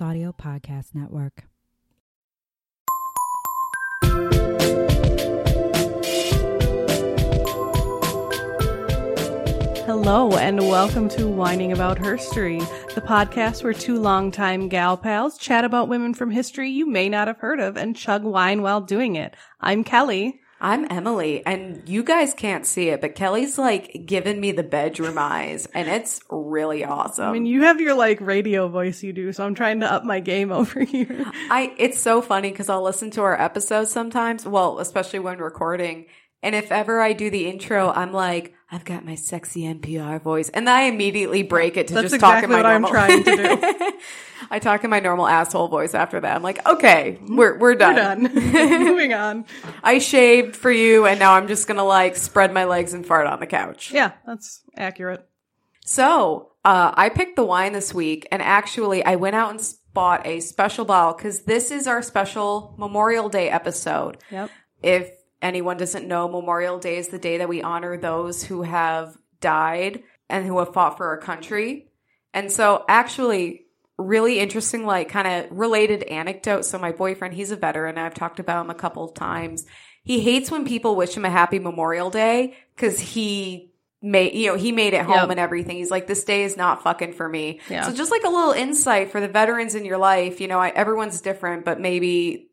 [0.00, 1.44] Audio Podcast Network.
[9.86, 12.60] Hello, and welcome to Whining About Herstory,
[12.94, 17.28] the podcast where two longtime gal pals chat about women from history you may not
[17.28, 19.34] have heard of and chug wine while doing it.
[19.60, 20.40] I'm Kelley.
[20.60, 25.18] I'm Emily, and you guys can't see it, but Kelley's like giving me the bedroom
[25.18, 27.26] eyes, and it's really awesome.
[27.26, 30.04] I mean, you have your like radio voice you do, so I'm trying to up
[30.04, 31.26] my game over here.
[31.50, 36.06] I it's so funny because I'll listen to our episodes sometimes, well, especially when recording,
[36.42, 40.48] and if ever I do the intro, I'm like, I've got my sexy NPR voice,
[40.48, 42.86] and then I immediately break it to That's just talk exactly in my what I'm
[42.86, 43.92] trying to do.
[44.50, 46.36] I talk in my normal asshole voice after that.
[46.36, 47.94] I'm like, okay, we're we're done.
[48.22, 48.82] We're done.
[48.84, 49.44] Moving on.
[49.82, 53.26] I shaved for you, and now I'm just gonna like spread my legs and fart
[53.26, 53.92] on the couch.
[53.92, 55.26] Yeah, that's accurate.
[55.84, 60.26] So, uh, I picked the wine this week, and actually, I went out and bought
[60.26, 64.18] a special bottle because this is our special Memorial Day episode.
[64.30, 64.50] Yep.
[64.82, 65.10] If
[65.42, 70.02] anyone doesn't know, Memorial Day is the day that we honor those who have died
[70.28, 71.88] and who have fought for our country.
[72.34, 73.66] And so, actually,
[73.98, 76.64] really interesting, like kind of related anecdote.
[76.64, 77.98] So, my boyfriend, he's a veteran.
[77.98, 79.64] I've talked about him a couple of times.
[80.02, 84.56] He hates when people wish him a happy Memorial Day because he made, you know,
[84.56, 85.30] he made it home Yep.
[85.30, 85.78] and everything.
[85.78, 87.60] He's like, this day is not fucking for me.
[87.70, 87.82] Yeah.
[87.86, 90.40] So, just like a little insight for the veterans in your life.
[90.40, 92.50] You know, I, everyone's different, but maybe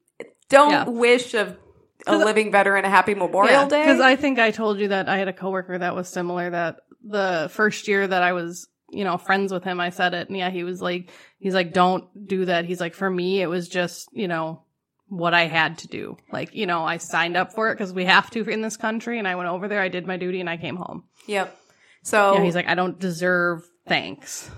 [0.50, 0.86] don't Yeah.
[0.90, 1.58] wish of
[2.08, 3.82] a living veteran a happy Memorial Day.
[3.82, 6.50] Because I think I told you that I had a coworker that was similar.
[6.50, 10.28] That the first year that I was, you know, friends with him, I said it,
[10.28, 11.10] and yeah, he was like,
[11.40, 12.66] he's like, don't do that.
[12.66, 14.64] He's like, for me, it was just, you know,
[15.08, 16.18] what I had to do.
[16.32, 19.20] Like, you know, I signed up for it because we have to in this country,
[19.20, 21.04] and I went over there, I did my duty, and I came home.
[21.28, 21.56] Yep.
[22.04, 24.50] So Yeah, he's like, I don't deserve thanks.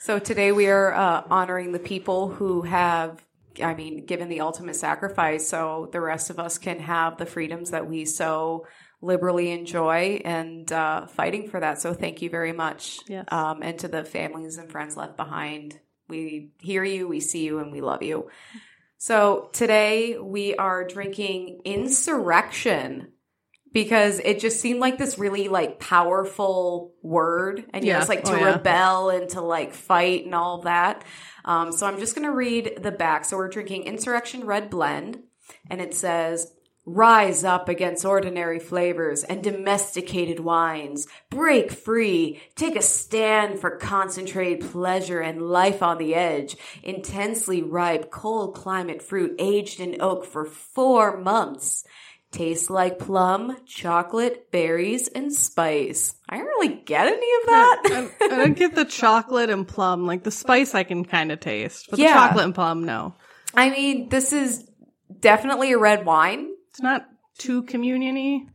[0.00, 3.24] so today we are uh, honoring the people who have
[3.62, 7.70] I mean given the ultimate sacrifice so the rest of us can have the freedoms
[7.70, 8.66] that we so
[9.04, 11.80] liberally enjoy and uh, fighting for that.
[11.80, 13.00] So thank you very much.
[13.06, 13.26] Yes.
[13.28, 15.78] Um, and to the families and friends left behind.
[16.08, 18.30] We hear you, we see you, and we love you.
[18.98, 23.08] So today we are drinking insurrection
[23.74, 27.64] because it just seemed like this really like powerful word.
[27.74, 28.00] And you know Yeah.
[28.00, 28.44] it's like to Oh, yeah.
[28.54, 31.04] rebel and to like fight and all that.
[31.44, 33.26] Um, so i'm just going to read the back.
[33.26, 35.22] So we're drinking insurrection red blend
[35.68, 36.52] and it says
[36.86, 41.06] rise up against ordinary flavors and domesticated wines.
[41.30, 42.42] Break free.
[42.56, 46.56] Take a stand for concentrated pleasure and life on the edge.
[46.82, 51.84] Intensely ripe cold climate fruit aged in oak for four months
[52.34, 56.16] Tastes like plum, chocolate, berries, and spice.
[56.28, 58.10] I don't really get any of I, that.
[58.22, 60.04] I don't get the chocolate and plum.
[60.04, 62.08] Like the spice, I can kind of taste, but Yeah.
[62.08, 63.14] the chocolate and plum, no.
[63.54, 64.68] I mean, this is
[65.20, 66.48] definitely a red wine.
[66.70, 67.06] It's not
[67.38, 68.46] too communion-y.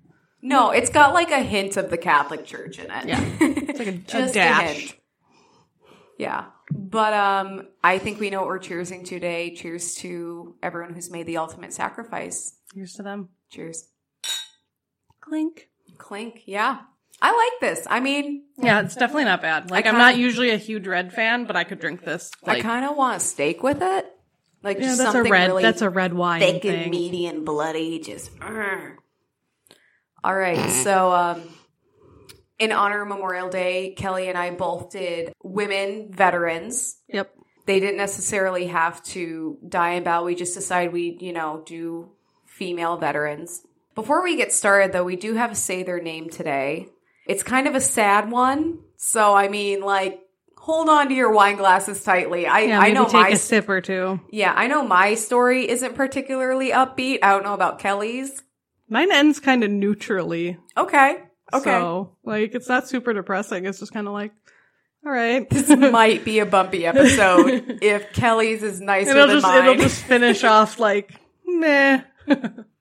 [0.42, 3.06] No, it's got like a hint of the Catholic Church in it.
[3.06, 3.24] Yeah.
[3.40, 4.78] It's like a, a Just a dash.
[4.78, 4.96] hint.
[6.18, 6.46] Yeah.
[6.72, 9.56] But um I think we know what we're cheersing today.
[9.56, 12.56] Cheers to everyone who's made the ultimate sacrifice.
[12.74, 13.30] Cheers to them.
[13.50, 13.88] Cheers.
[15.22, 15.70] Clink.
[15.98, 16.44] Clink.
[16.46, 16.80] Yeah.
[17.22, 17.86] I like this.
[17.90, 19.70] I mean, Yeah, it's definitely not bad.
[19.72, 22.32] Like, I I'm not usually a huge red fan, but I could drink this.
[22.46, 24.06] I kind of want steak with it.
[24.62, 25.48] Like yeah, that's a something red.
[25.48, 26.76] really that's a red wine thick thing.
[26.84, 28.00] and meaty and bloody.
[28.00, 28.36] Just.
[28.40, 28.96] "Urgh."
[30.22, 31.44] All right, so um,
[32.58, 36.98] in honor of Memorial Day, Kelley and I both did women veterans.
[37.08, 37.34] Yep.
[37.68, 40.26] They didn't necessarily have to die in battle.
[40.26, 42.12] We just decided we, you know, do
[42.60, 43.66] female veterans.
[43.96, 46.88] Before we get started, though, we do have to say their name today.
[47.26, 50.20] It's kind of a sad one, so I mean, like,
[50.58, 52.46] hold on to your wine glasses tightly.
[52.46, 54.20] I, Yeah, I know take my a sip or two.
[54.32, 57.20] yeah, I know my story isn't particularly upbeat.
[57.24, 58.44] I don't know about Kelley's.
[58.90, 60.58] Mine ends kind of neutrally.
[60.76, 61.18] Okay.
[61.54, 61.64] Okay.
[61.64, 63.66] So, like, it's not super depressing.
[63.66, 64.32] It's just kind of like,
[65.06, 65.50] all right.
[65.50, 69.62] this might be a bumpy episode if Kelley's is nicer it'll than just mine.
[69.64, 71.14] it'll just finish off like
[71.46, 72.02] meh.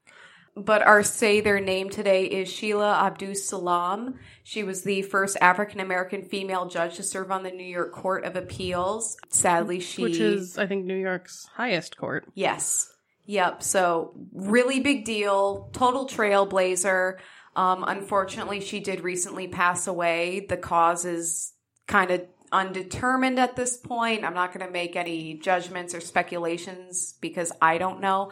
[0.65, 4.15] But our say their name today is Sheila Abdus Salaam.
[4.43, 8.25] She was the first African American female judge to serve on the New York Court
[8.25, 9.15] of Appeals.
[9.29, 12.27] Sadly, she Which is, I think, New York's highest court.
[12.33, 12.93] Yes.
[13.25, 13.63] Yep.
[13.63, 15.69] So really big deal.
[15.71, 17.19] Total trailblazer.
[17.55, 20.45] Um, unfortunately, she did recently pass away.
[20.49, 21.53] The cause is
[21.87, 24.23] kind of undetermined at this point.
[24.23, 28.31] I'm not going to make any judgments or speculations because I don't know.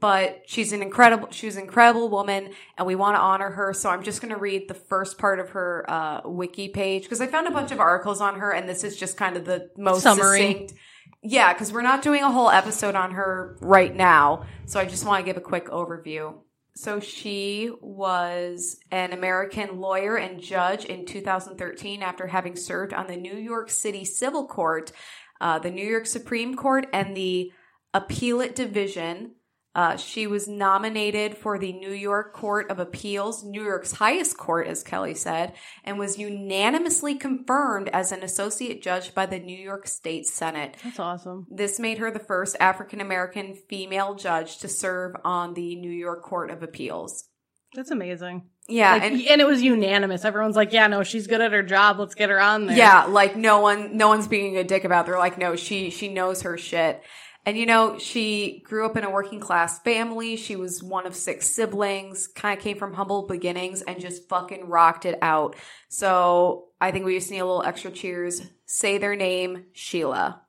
[0.00, 3.72] But she's an incredible, she's an incredible woman and we want to honor her.
[3.72, 7.20] So I'm just going to read the first part of her, uh, wiki page because
[7.20, 9.70] I found a bunch of articles on her and this is just kind of the
[9.76, 10.40] most Summary.
[10.40, 10.74] succinct
[11.22, 14.46] Yeah, because we're not doing a whole episode on her right now.
[14.66, 16.34] So I just want to give a quick overview.
[16.78, 23.16] So she was an American lawyer and judge in 2013 after having served on the
[23.16, 24.92] New York City Civil Court,
[25.40, 27.50] uh, the New York Supreme Court, and the
[27.92, 29.32] Appellate Division.
[29.74, 34.66] Uh, she was nominated for the New York Court of Appeals, New York's highest court,
[34.66, 35.52] as Kelley said,
[35.84, 40.76] and was unanimously confirmed as an associate judge by the New York State Senate.
[40.82, 41.46] That's awesome.
[41.50, 46.24] This made her the first African American female judge to serve on the New York
[46.24, 47.28] Court of Appeals.
[47.74, 48.48] That's amazing.
[48.66, 50.26] Yeah, Like, and and, it was unanimous.
[50.26, 51.98] Everyone's like, "Yeah, no, she's good at her job.
[51.98, 55.04] Let's get her on there." yeah, like no one, no one's being a dick about.
[55.04, 55.10] It.
[55.10, 57.02] They're like, no, she she knows her shit.
[57.48, 60.36] And you know, she grew up in a working class family.
[60.36, 62.26] She was one of six siblings.
[62.26, 65.56] Kind of came from humble beginnings and just fucking rocked it out.
[65.88, 68.42] So I think we just need a little extra cheers.
[68.66, 70.42] Say their name, Sheila.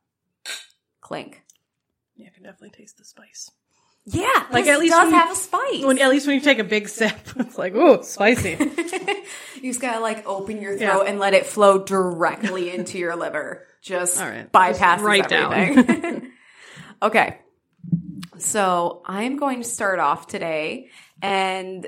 [1.00, 1.42] Clink.
[2.18, 3.50] yeah, I can definitely taste the spice.
[4.06, 5.84] Yeah, Like, at least does when you- have a spice.
[5.86, 8.57] When at least when you take a big sip, it's like, ooh, spicy.
[9.56, 11.10] you just gotta like open your throat Yeah.
[11.10, 13.66] and let it flow directly into your liver.
[13.81, 14.52] Just All right.
[14.52, 16.29] bypasses Just right down.
[17.01, 17.40] okay.
[18.38, 20.90] So I'm going to start off today
[21.22, 21.88] and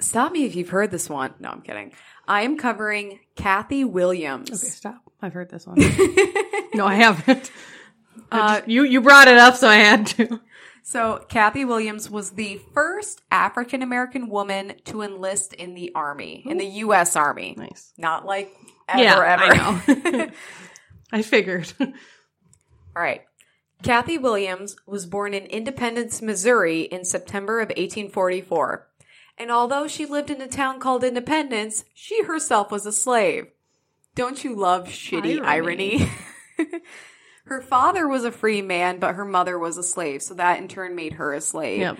[0.00, 1.34] stop me if you've heard this one.
[1.40, 1.92] No, I'm kidding.
[2.28, 4.50] I am covering Cathay Williams.
[4.50, 5.02] okay, stop.
[5.20, 5.76] I've heard this one.
[6.74, 7.50] no, I haven't.
[8.30, 10.40] I Uh, just- you you brought it up, so I had to.
[10.84, 16.58] So Cathay Williams was the first African American woman to enlist in the army, in
[16.58, 17.14] the U.S.
[17.14, 17.54] Army.
[17.56, 17.92] Nice.
[17.98, 18.52] Not like
[18.88, 19.42] ever, Yeah, ever.
[19.44, 20.28] I know.
[21.12, 21.72] I figured.
[21.80, 21.92] All
[22.96, 23.22] right.
[23.82, 28.88] Cathay Williams was born in Independence, Missouri in September of 1844.
[29.38, 33.48] And although she lived in a town called Independence, she herself was a slave.
[34.14, 36.10] Don't you love shitty irony?
[36.58, 36.80] Irony.
[37.46, 40.68] her father was a free man, but her mother was a slave, so that in
[40.68, 41.80] turn made her a slave.
[41.80, 41.98] yep.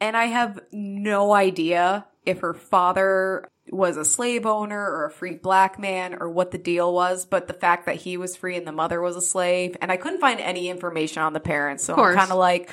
[0.00, 5.34] And I have no idea if her father was a slave owner or a free
[5.34, 8.66] black man or what the deal was, but the fact that he was free and
[8.66, 11.84] the mother was a slave, and I couldn't find any information on the parents.
[11.84, 11.94] So.
[11.94, 12.70] I'm kind of like,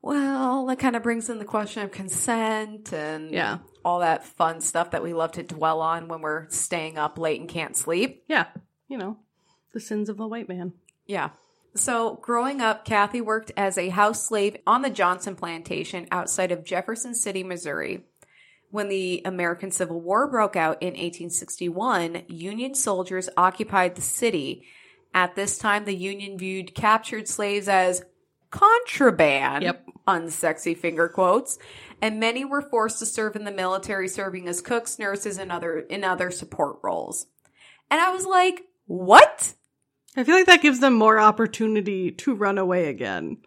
[0.00, 3.58] well, that kind of brings in the question of consent and Yeah.
[3.84, 7.40] all that fun stuff that we love to dwell on when we're staying up late
[7.40, 8.22] and can't sleep.
[8.28, 8.46] Yeah.
[8.86, 9.16] You know,
[9.72, 10.72] the sins of the white man.
[11.06, 11.30] Yeah.
[11.74, 16.64] So, growing up, Cathay worked as a house slave on the Johnson plantation outside of
[16.64, 18.04] Jefferson City, Missouri.
[18.70, 24.64] When the American Civil War broke out in 1861, Union soldiers occupied the city.
[25.14, 28.04] At this time, the Union viewed captured slaves as
[28.50, 29.64] contraband.
[29.64, 29.86] Yep.
[30.06, 31.58] Unsexy finger quotes.
[32.00, 35.78] And many were forced to serve in the military, serving as cooks, nurses, and other,
[35.78, 37.26] in other support roles.
[37.90, 39.54] And I was like, what?
[40.16, 43.38] I feel like that gives them more opportunity to run away again.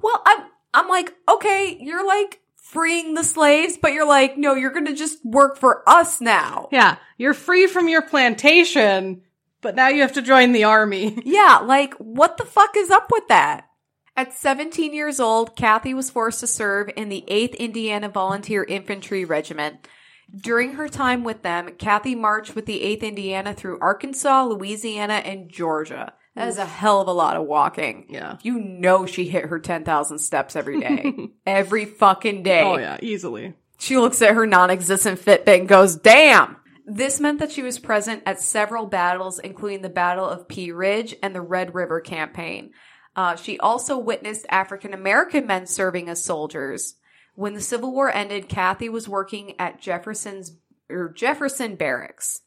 [0.00, 2.39] Well, I'm I'm like, okay, you're like
[2.70, 6.68] freeing the slaves, but you're like, no, you're gonna just work for us now.
[6.70, 9.22] Yeah, you're free from your plantation,
[9.60, 11.18] but now you have to join the army.
[11.24, 13.66] Yeah, like what the fuck is up with that?
[14.16, 19.24] At 17 years old, Cathay was forced to serve in the 8th Indiana Volunteer Infantry
[19.24, 19.88] Regiment.
[20.34, 25.50] During her time with them, Cathay marched with the 8th Indiana through Arkansas, Louisiana, and
[25.50, 26.12] Georgia.
[26.40, 28.06] That is a hell of a lot of walking.
[28.08, 28.38] Yeah.
[28.42, 31.14] You know she hit her 10,000 steps every day.
[31.46, 32.62] every fucking day.
[32.62, 33.54] Oh yeah, easily.
[33.78, 36.56] She looks at her non-existent Fitbit and goes, damn!
[36.86, 41.14] This meant that she was present at several battles, including the Battle of Pea Ridge
[41.22, 42.72] and the Red River Campaign.
[43.14, 46.96] Uh, she also witnessed African American men serving as soldiers.
[47.34, 50.56] When the Civil War ended, Cathay was working at Jefferson's
[50.90, 52.40] or Jefferson Barracks.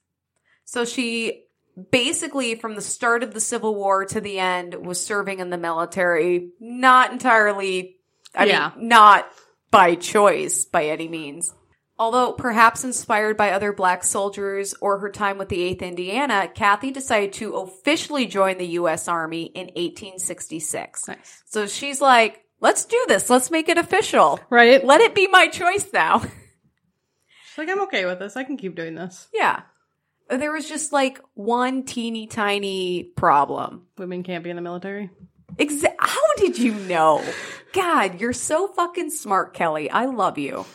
[0.66, 1.46] So she
[1.92, 5.58] basically, from the start of the Civil War to the end, was serving in the
[5.58, 6.50] military.
[6.60, 7.98] Not entirely,
[8.36, 8.72] I Yeah.
[8.76, 9.28] mean, not
[9.72, 11.54] by choice by any means.
[12.00, 16.90] Although perhaps inspired by other black soldiers or her time with the 8th Indiana, Cathay
[16.92, 19.08] decided to officially join the U.S.
[19.08, 21.08] Army in 1866.
[21.08, 21.44] Nice.
[21.46, 23.30] So she's like, let's do this.
[23.30, 24.40] Let's make it official.
[24.50, 24.84] Right?
[24.84, 26.20] Let it be my choice now.
[27.46, 28.36] She's like, I'm okay with this.
[28.36, 29.28] I can keep doing this.
[29.32, 29.62] yeah.
[30.30, 33.88] There was just like one teeny tiny problem.
[33.98, 35.10] Women can't be in the military.
[35.56, 37.24] Exa- How did you know?
[37.74, 39.90] God, you're so fucking smart, Kelley.
[39.90, 40.66] I love you.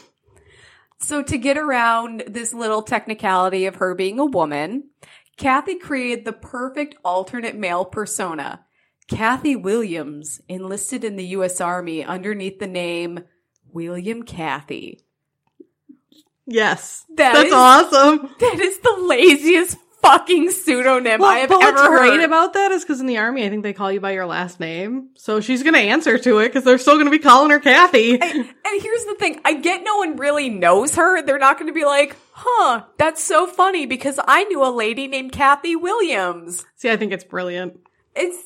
[1.00, 4.90] So to get around this little technicality of her being a woman,
[5.37, 8.64] Cathay created the perfect alternate male persona.
[9.09, 11.61] Cathay Williams enlisted in the U.S.
[11.61, 13.21] Army underneath the name
[13.73, 14.99] William Cathay.
[16.49, 17.05] Yes.
[17.17, 18.35] That That's is- awesome.
[18.40, 22.09] That is the laziest fucking pseudonym I have but ever what's heard.
[22.17, 24.26] great about that is because in the army, I think they call you by your
[24.26, 27.59] last name, so she's gonna answer to it because they're still gonna be calling her
[27.59, 28.12] Cathay.
[28.12, 31.21] and, and here's the thing I get no one really knows her.
[31.23, 35.09] They're not going to be like, huh, that's so funny because I knew a lady
[35.09, 36.64] named Cathay Williams.
[36.76, 37.81] See, I think it's brilliant.
[38.14, 38.38] It's,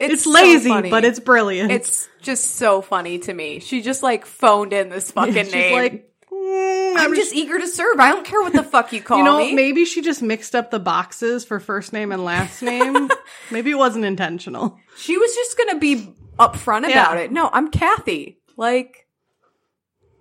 [0.00, 0.88] It's, so lazy, funny.
[0.90, 1.70] but it's brilliant.
[1.70, 3.60] It's just so funny to me.
[3.60, 5.74] She just like phoned in this fucking She's name.
[5.74, 7.98] like, I'm just eager to serve.
[8.00, 9.24] I don't care what the fuck you call me.
[9.24, 9.54] you know, me.
[9.54, 13.08] maybe she just mixed up the boxes for first name and last name.
[13.50, 14.78] maybe it wasn't intentional.
[14.96, 17.22] She was just gonna be upfront about Yeah.
[17.22, 17.32] it.
[17.32, 18.38] No, I'm Cathay.
[18.56, 19.06] Like,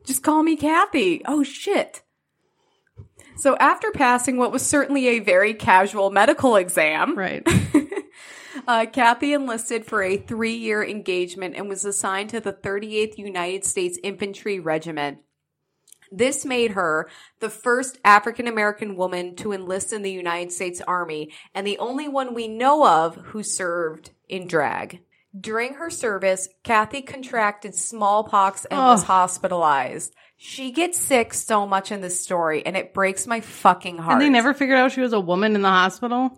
[0.05, 1.21] just call me Cathay.
[1.25, 2.01] Oh shit.
[3.37, 7.47] So after passing what was certainly a very casual medical exam, Right.
[8.67, 13.99] uh, Cathay enlisted for a three-year engagement and was assigned to the 38th United States
[14.03, 15.19] Infantry Regiment.
[16.11, 17.09] This made her
[17.39, 22.07] the first African American woman to enlist in the United States Army and the only
[22.07, 25.01] one we know of who served in drag.
[25.39, 30.13] During her service, Cathay contracted smallpox and was hospitalized.
[30.37, 34.13] She gets sick so much in this story and it breaks my fucking heart.
[34.13, 36.31] And they never figured out she was a woman in the hospital.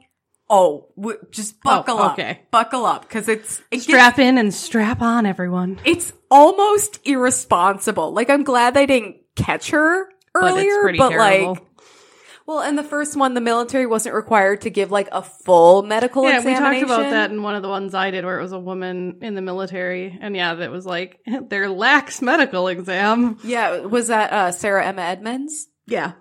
[0.50, 2.20] Oh, w- just buckle Oh, up.
[2.50, 5.80] Buckle up because it's it gets, Strap in and strap on, everyone.
[5.86, 8.12] it's almost irresponsible.
[8.14, 11.64] Like I'm glad they didn't catch her But earlier, it's pretty but like
[12.50, 16.24] well, in the first one the military wasn't required to give like a full medical
[16.24, 18.54] yeah, we talked about that in one of the ones I did where it was
[18.54, 20.18] a woman in the military.
[20.20, 21.20] And yeah, that was like
[21.50, 23.38] their lax medical exam.
[23.44, 25.68] Yeah, was that uh Sarah Emma Edmonds?
[25.86, 26.14] Yeah.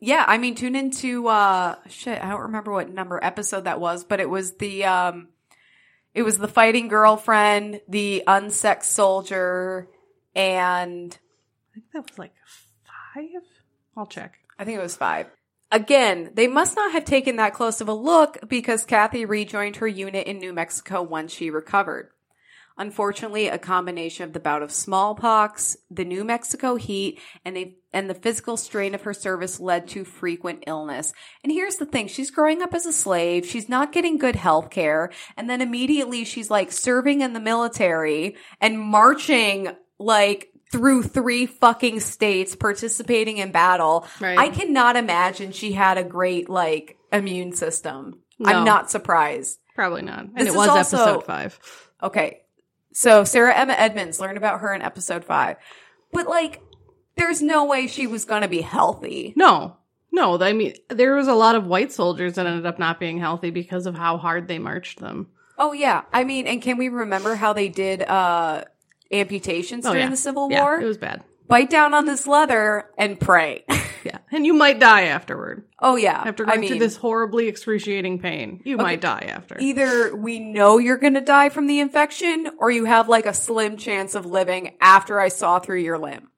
[0.00, 4.02] Yeah, I mean tune into uh shit, I don't remember what number episode that was,
[4.02, 5.28] but it was the um
[6.14, 9.86] it was the fighting girlfriend, the unsexed soldier,
[10.34, 11.16] and
[11.70, 12.32] I think that was like
[13.16, 13.42] five.
[13.96, 14.38] I'll check.
[14.58, 15.26] I think it was five.
[15.72, 19.88] Again, they must not have taken that close of a look because Cathay rejoined her
[19.88, 22.10] unit in New Mexico once she recovered.
[22.78, 28.08] Unfortunately, a combination of the bout of smallpox, the New Mexico heat, and a, and
[28.08, 31.14] the physical strain of her service led to frequent illness.
[31.42, 34.68] And here's the thing, she's growing up as a slave, she's not getting good health
[34.68, 39.68] care, and then immediately she's like serving in the military and marching
[39.98, 44.06] like through three fucking states participating in battle.
[44.20, 44.38] Right.
[44.38, 48.20] I cannot imagine she had a great like immune system.
[48.38, 48.50] No.
[48.50, 49.58] I'm not surprised.
[49.74, 50.20] Probably not.
[50.20, 51.58] And This it was also- episode five.
[52.02, 52.40] Okay.
[52.92, 55.56] So Sarah Emma Edmonds learned about her in episode five.
[56.12, 56.62] But like,
[57.16, 59.32] there's no way she was gonna be healthy.
[59.36, 59.76] No.
[60.12, 63.18] No, I mean, there was a lot of white soldiers that ended up not being
[63.18, 65.28] healthy because of how hard they marched them.
[65.58, 66.02] Oh yeah.
[66.12, 68.64] I mean, and can we remember how they did uh
[69.12, 70.10] amputations Oh, during yeah.
[70.10, 70.80] the Civil Yeah, War?
[70.80, 71.22] it was bad.
[71.48, 73.64] Bite down on this leather and pray.
[74.04, 74.18] Yeah.
[74.30, 75.64] And you might die afterward.
[75.80, 76.22] oh yeah.
[76.24, 78.60] After I going mean, through this horribly excruciating pain.
[78.64, 79.56] You might die after.
[79.58, 83.76] either we know you're gonna die from the infection or you have like a slim
[83.76, 86.28] chance of living after I saw through your limb.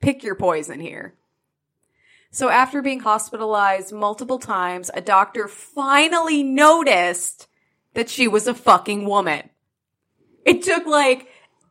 [0.00, 1.14] Pick your poison here.
[2.30, 7.48] So after being hospitalized multiple times, a doctor finally noticed
[7.94, 9.50] that she was a fucking woman.
[10.46, 11.26] It took like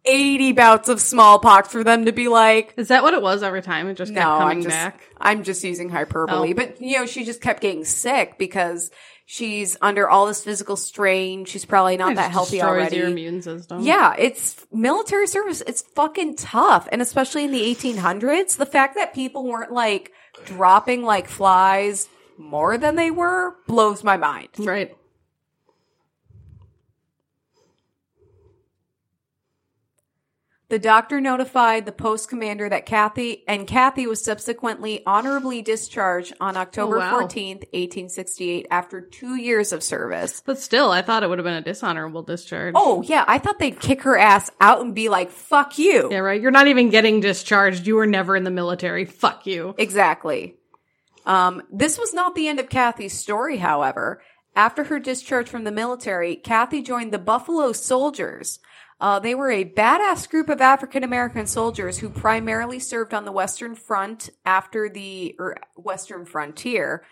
[0.06, 3.62] 80 bouts of smallpox for them to be like, Is that what it was every
[3.62, 3.88] time?
[3.88, 5.01] It just kept coming I'm just, back.
[5.18, 6.51] I'm just using hyperbole.
[6.51, 6.53] Oh.
[6.53, 8.91] But, you know, she just kept getting sick because
[9.25, 11.46] she's under all this physical strain.
[11.46, 12.98] She's probably not It that healthy already.
[12.98, 13.82] your immune system.
[13.82, 15.62] Yeah, it's military service.
[15.68, 16.88] It's fucking tough.
[16.91, 20.12] And especially in the 1800s, the fact that people weren't like
[20.46, 24.48] dropping like flies more than they were blows my mind.
[24.58, 24.96] Right.
[30.69, 36.55] The doctor notified the post commander that Cathay and Cathay was subsequently honorably discharged on
[36.55, 37.19] October Oh, wow.
[37.21, 40.43] 14th, 1868 after 2 years of service.
[40.45, 42.73] But still, I thought it would have been a dishonorable discharge.
[42.77, 46.19] Oh, yeah, I thought they'd kick her ass out and be like, "Fuck you." Yeah,
[46.19, 46.39] right.
[46.39, 47.88] You're not even getting discharged.
[47.88, 49.05] You were never in the military.
[49.05, 49.73] Fuck you.
[49.79, 50.55] Exactly.
[51.25, 54.21] Um, this was not the end of Cathay's story, however.
[54.55, 58.59] After her discharge from the military, Cathay joined the Buffalo Soldiers.
[59.01, 63.32] Uh, they were a badass group of African American soldiers who primarily served on the
[63.32, 65.36] Western Front after the
[65.75, 67.06] Western frontier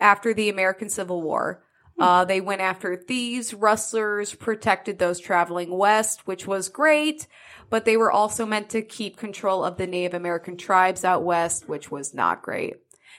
[0.00, 1.62] after the American Civil War.
[2.00, 7.26] Uh, they went after thieves, rustlers, protected those traveling west, which was great,
[7.68, 11.68] but they were also meant to keep control of the Native American tribes out west,
[11.68, 12.76] which was not great.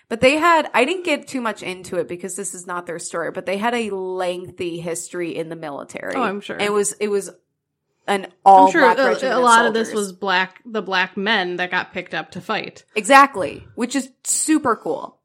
[0.10, 2.98] But they had, I didn't get too much into it because this is not their
[2.98, 6.16] story, but they had a lengthy history in the military.
[6.16, 6.58] Oh, I'm sure.
[6.58, 7.30] It was, it was
[8.08, 10.82] an all I'm sure black uh, a, regiment a lot of this was black, the
[10.82, 12.84] black men that got picked up to fight.
[12.96, 15.18] Exactly, which is super cool.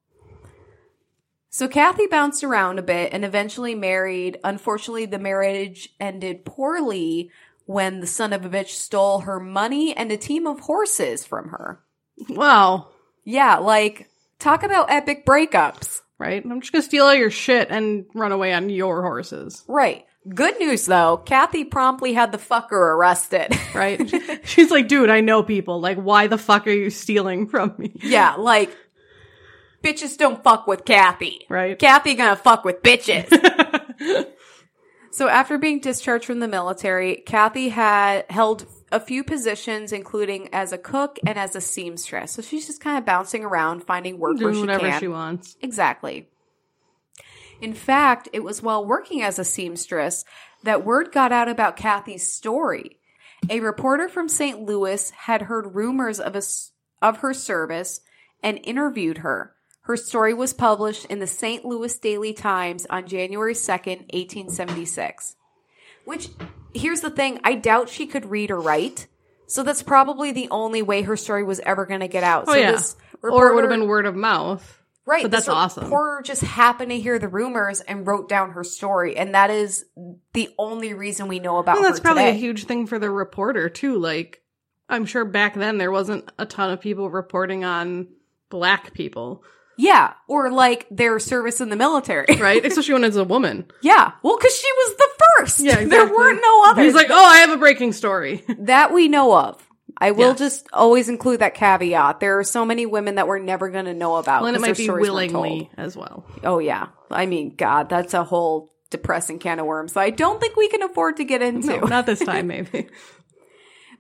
[1.57, 4.39] So Cathay bounced around a bit and eventually married.
[4.45, 7.31] Unfortunately, the marriage ended poorly
[7.65, 11.49] when the son of a bitch stole her money and a team of horses from
[11.49, 11.81] her.
[12.29, 12.89] Wow.
[13.25, 16.01] Yeah, like talk about epic breakups.
[16.19, 16.45] Right?
[16.45, 19.65] I'm just gonna steal all your shit and run away on your horses.
[19.67, 20.05] Right.
[20.29, 23.57] Good news though, Cathay promptly had the fucker arrested.
[23.75, 24.01] Right?
[24.45, 25.81] She's like, dude, I know people.
[25.81, 27.93] Like, why the fuck are you stealing from me?
[28.03, 28.77] yeah, like
[29.83, 31.47] bitches don't fuck with Cathay.
[31.49, 31.79] Right?
[31.79, 33.29] Cathay gonna fuck with bitches.
[35.13, 40.73] so after being discharged from the military, Cathay had held a few positions, including as
[40.73, 42.33] a cook and as a seamstress.
[42.33, 45.01] So she's just kind of bouncing around, finding work where she whatever can.
[45.01, 45.57] she wants.
[45.61, 46.29] Exactly.
[47.61, 50.25] In fact, it was while working as a seamstress
[50.63, 52.99] that word got out about Cathay's story.
[53.49, 54.61] A reporter from St.
[54.61, 56.43] Louis had heard rumors of a
[57.03, 58.01] of her service
[58.43, 59.55] and interviewed her.
[59.83, 61.65] Her story was published in the St.
[61.65, 65.37] Louis Daily Times on January 2nd, 1876.
[66.05, 66.29] Which,
[66.75, 69.07] here's the thing, I doubt she could read or write.
[69.47, 72.47] So that's probably the only way her story was ever going to get out.
[72.49, 72.73] Oh so yeah.
[72.73, 74.83] this or it would have been word of mouth.
[75.07, 75.23] Right.
[75.23, 75.85] But that's awesome.
[75.85, 79.85] Reporter just happened to hear the rumors and wrote down her story, and that is
[80.33, 82.37] the only reason we know about Well, that's probably today.
[82.37, 83.99] a huge thing for the reporter too.
[83.99, 84.43] Like,
[84.89, 88.09] I'm sure back then there wasn't a ton of people reporting on
[88.51, 89.45] black people,
[89.79, 92.65] yeah, or like their service in the military, right?
[92.65, 93.67] Especially when it's a woman.
[93.83, 95.09] yeah, well, because she was the
[95.39, 95.61] first.
[95.61, 96.85] Yeah, there weren't no others.
[96.85, 98.45] He's like, oh, I have a breaking story.
[98.59, 99.63] that we know of.
[99.99, 100.39] I will Yes.
[100.39, 102.21] just always include that caveat.
[102.21, 104.43] There are so many women that we're never going to know about.
[104.43, 105.45] Well, and it might be stories weren't told.
[105.45, 106.25] willingly as well.
[106.45, 106.89] Oh yeah.
[107.11, 110.69] I mean, God, that's a whole depressing can of worms that I don't think we
[110.69, 111.69] can afford to get into.
[111.69, 112.89] No, not this time, maybe.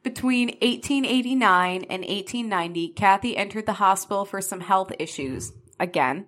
[0.03, 5.53] Between 1889 and 1890, Cathay entered the hospital for some health issues.
[5.81, 6.27] Again,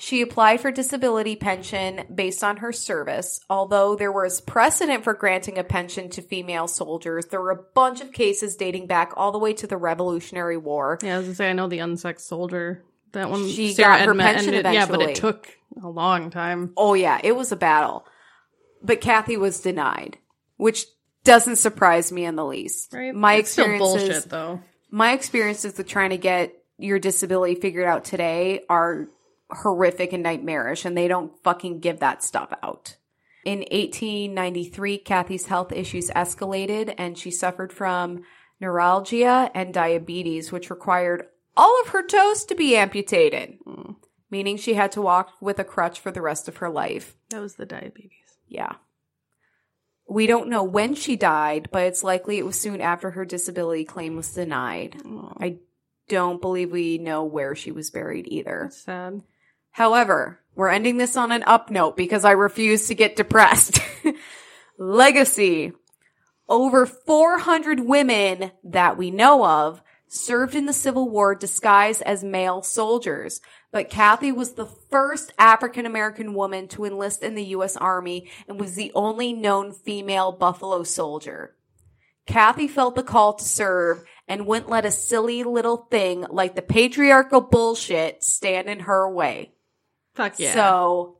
[0.00, 3.38] she applied for disability pension based on her service.
[3.50, 8.00] Although there was precedent for granting a pension to female soldiers, there were a bunch
[8.00, 10.98] of cases dating back all the way to the Revolutionary War.
[11.02, 12.82] Yeah, I was gonna say I know the unsexed soldier.
[13.12, 15.48] That one, She Sarah got her Edma pension ended- Yeah, but it took
[15.82, 16.72] a long time.
[16.78, 18.06] Oh yeah, it was a battle.
[18.82, 20.16] But Cathay was denied,
[20.56, 20.86] which
[21.24, 22.94] doesn't surprise me in the least.
[22.94, 23.14] Right?
[23.14, 24.60] My It's experiences bullshit, though.
[24.90, 29.08] my experiences with trying to get your disability figured out today are
[29.52, 32.96] horrific and nightmarish, and they don't fucking give that stuff out.
[33.44, 38.22] In 1893, Cathay's health issues escalated, and she suffered from
[38.60, 43.58] neuralgia and diabetes, which required all of her toes to be amputated,
[44.30, 47.16] meaning she had to walk with a crutch for the rest of her life.
[47.30, 48.36] That was the diabetes.
[48.46, 48.74] Yeah.
[50.08, 53.84] We don't know when she died, but it's likely it was soon after her disability
[53.84, 55.00] claim was denied.
[55.04, 55.58] Oh, I
[56.08, 58.62] don't believe we know where she was buried either.
[58.64, 59.22] that's sad.
[59.70, 63.80] However, we're ending this on an up note because I refuse to get depressed.
[64.78, 65.72] Legacy.
[66.48, 72.62] Over 400 women that we know of served in the Civil War disguised as male
[72.62, 73.40] soldiers.
[73.70, 77.76] But Cathay was the first African American woman to enlist in the U.S.
[77.76, 81.54] Army and was the only known female Buffalo soldier.
[82.26, 86.62] Cathay felt the call to serve and wouldn't let a silly little thing like the
[86.62, 89.52] patriarchal bullshit stand in her way.
[90.14, 90.52] Fuck yeah.
[90.52, 91.18] So,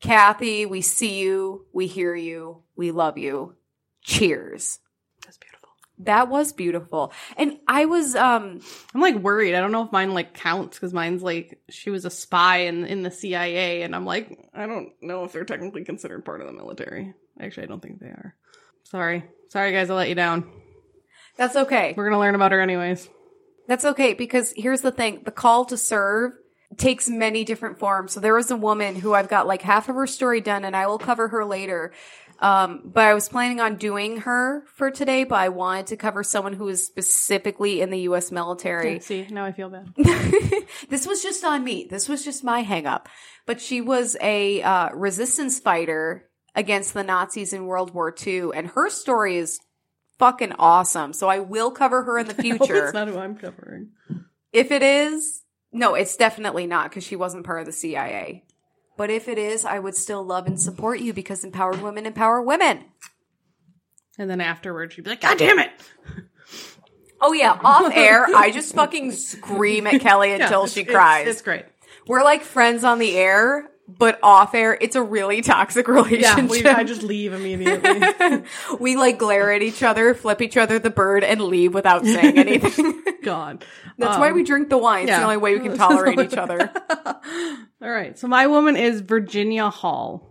[0.00, 3.54] Cathay, we see you, we hear you, we love you.
[4.02, 4.80] Cheers.
[5.24, 5.68] that's beautiful.
[6.00, 7.12] That was beautiful.
[7.38, 8.60] And I was, um,
[8.94, 9.54] I'm like worried.
[9.54, 12.84] I don't know if mine like counts because mine's like she was a spy in
[12.84, 16.48] in the CIA, and I'm like I don't know if they're technically considered part of
[16.48, 17.14] the military.
[17.40, 18.34] Actually, I don't think they are.
[18.82, 20.50] Sorry, sorry guys, I let you down.
[21.38, 21.94] that's okay.
[21.96, 23.08] We're gonna learn about her anyways.
[23.66, 25.22] That's okay because here's the thing.
[25.24, 26.32] The call to serve
[26.76, 28.12] takes many different forms.
[28.12, 30.74] So there was a woman who I've got like half of her story done and
[30.74, 31.92] I will cover her later.
[32.40, 36.22] Um, but I was planning on doing her for today, but I wanted to cover
[36.24, 38.32] someone who is specifically in the U.S.
[38.32, 38.98] military.
[39.00, 39.94] See, now I feel bad.
[40.88, 41.86] this was just on me.
[41.88, 43.08] This was just my hang up.
[43.46, 48.68] But she was a uh, resistance fighter against the Nazis in World War II, and
[48.68, 49.60] her story is
[50.18, 51.12] fucking awesome.
[51.12, 52.86] So I will cover her in the future.
[52.86, 53.90] it's not who I'm covering.
[54.52, 55.43] if it is,
[55.74, 58.44] no, it's definitely not because she wasn't part of the CIA.
[58.96, 62.40] But if it is, I would still love and support you because empowered women empower
[62.40, 62.84] women.
[64.18, 65.70] And then afterwards, she'd be like, "God damn it!"
[67.20, 71.26] Oh yeah, off air, I just fucking scream at Kelley until it's- she it's- cries.
[71.26, 71.64] It's, great.
[72.06, 76.24] We're like friends on the air, but off air, it's a really toxic relationship.
[76.24, 78.44] Yeah, we, I just leave immediately.
[78.80, 82.38] we like glare at each other, flip each other the bird, and leave without saying
[82.38, 83.02] anything.
[83.22, 83.64] God.
[83.98, 85.04] That's why we drink the wine.
[85.04, 85.18] It's yeah.
[85.18, 86.70] the only way we can tolerate each other.
[87.82, 88.18] All right.
[88.18, 90.30] So my woman is Virginia Hall.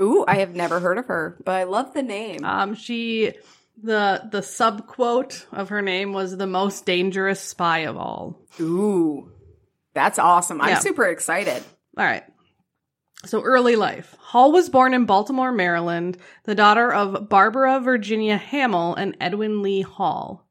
[0.00, 2.44] Ooh, I have never heard of her, but I love the name.
[2.44, 3.34] Um, she
[3.82, 8.40] the the sub quote of her name was the most dangerous spy of all.
[8.60, 9.30] Ooh,
[9.94, 10.60] that's awesome.
[10.60, 10.78] I'm Yeah.
[10.80, 11.62] super excited.
[11.96, 12.24] All right.
[13.26, 14.16] So early life.
[14.20, 19.82] Hall was born in Baltimore, Maryland, the daughter of Barbara Virginia Hammel and Edwin Lee
[19.82, 20.46] Hall.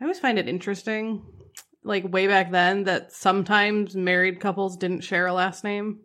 [0.00, 1.22] I always find it interesting,
[1.84, 6.00] like way back then, that sometimes married couples didn't share a last name.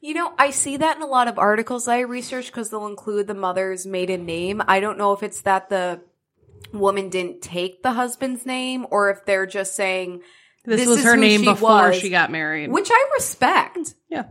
[0.00, 3.26] You know, I see that in a lot of articles I research because they'll include
[3.26, 4.62] the mother's maiden name.
[4.66, 6.00] I don't know if it's that the
[6.72, 10.22] woman didn't take the husband's name or if they're just saying
[10.64, 11.96] This, This was her name she before was.
[11.96, 12.70] she got married.
[12.70, 13.94] which I respect.
[14.08, 14.24] Yeah.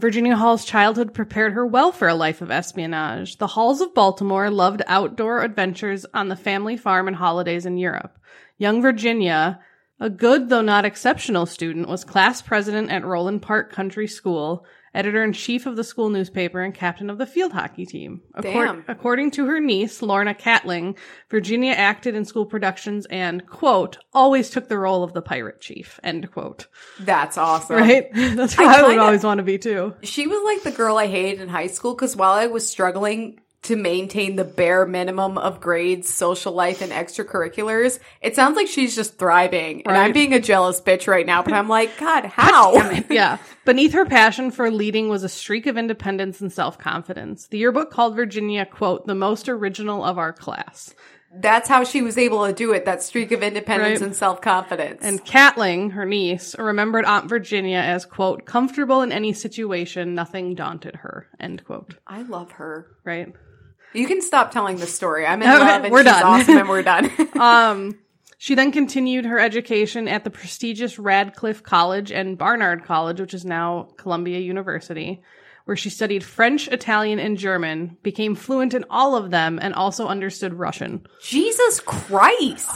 [0.00, 3.38] Virginia Hall's childhood prepared her well for a life of espionage.
[3.38, 8.16] The Halls of Baltimore loved outdoor adventures on the family farm and holidays in Europe.
[8.58, 9.58] Young Virginia,
[9.98, 15.22] a good though not exceptional student, was class president at Roland Park Country School, editor
[15.22, 18.22] in chief of the school newspaper, and captain of the field hockey team.
[18.40, 18.84] Damn.
[18.88, 20.96] according to her niece, Lorna Catling,
[21.30, 25.98] Virginia acted in school productions and, quote, always took the role of the pirate chief,
[26.02, 26.66] end quote.
[27.00, 27.76] That's awesome.
[27.76, 28.08] Right?
[28.14, 29.94] That's I what I, would kinda- always want to be too.
[30.02, 33.40] She was like the girl I hated in high school because while I was struggling
[33.62, 38.94] to maintain the bare minimum of grades, social life, and extracurriculars, it sounds like she's
[38.94, 39.82] just thriving.
[39.86, 42.74] And I'm being a jealous bitch right now, but I'm like, God, how?
[43.10, 43.38] yeah.
[43.64, 47.48] Beneath her passion for leading was a streak of independence and self confidence.
[47.48, 50.94] The yearbook called Virginia, quote, the most original of our class.
[51.30, 54.06] That's how she was able to do it, that streak of independence Right.
[54.06, 55.00] and self confidence.
[55.02, 60.96] And Catling, her niece, remembered Aunt Virginia as, quote, comfortable in any situation, nothing daunted
[60.96, 61.96] her, end quote.
[62.06, 62.86] I love her.
[63.04, 63.34] Right?
[63.94, 65.26] You can stop telling the story.
[65.26, 66.22] I'm in love and we're she's done.
[66.22, 67.10] awesome and we're done.
[67.38, 67.98] Um,
[68.40, 73.44] she then continued her education at the prestigious Radcliffe College and Barnard College, which is
[73.44, 75.22] now Columbia University,
[75.64, 80.06] where she studied French, Italian, and German, became fluent in all of them, and also
[80.06, 81.04] understood Russian.
[81.22, 82.70] Jesus Christ.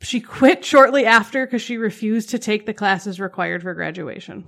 [0.00, 4.42] She quit shortly after because she refused to take the classes required for graduation.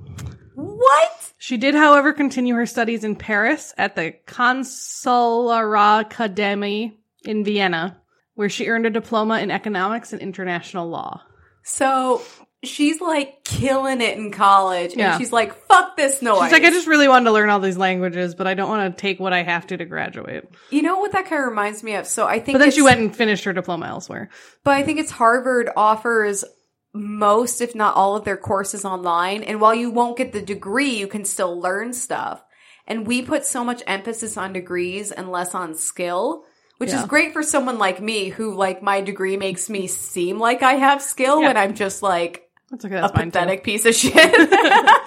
[0.54, 1.32] What?
[1.38, 8.00] She did, however, continue her studies in Paris at the Consular Academy in Vienna,
[8.34, 11.22] where she earned a diploma in economics and international law.
[11.62, 12.22] So
[12.64, 15.18] she's like killing it in college and Yeah.
[15.18, 16.42] she's like, fuck this noise.
[16.44, 18.96] She's like, I just really wanted to learn all these languages, but I don't want
[18.96, 20.44] to take what I have to to graduate.
[20.70, 22.06] You know what that kind of reminds me of?
[22.06, 24.28] So I think But then she went and finished her diploma elsewhere.
[24.64, 26.44] But I think it's Harvard offers
[26.94, 29.42] most, if not all of their courses online.
[29.44, 32.42] And while you won't get the degree, you can still learn stuff.
[32.86, 36.44] And we put so much emphasis on degrees and less on skill,
[36.78, 40.62] which is great for someone like me who like my degree makes me seem like
[40.62, 41.48] I have skill Yeah.
[41.48, 42.96] when I'm just like That's okay.
[42.96, 43.24] a That's too.
[43.24, 44.14] pathetic piece of shit.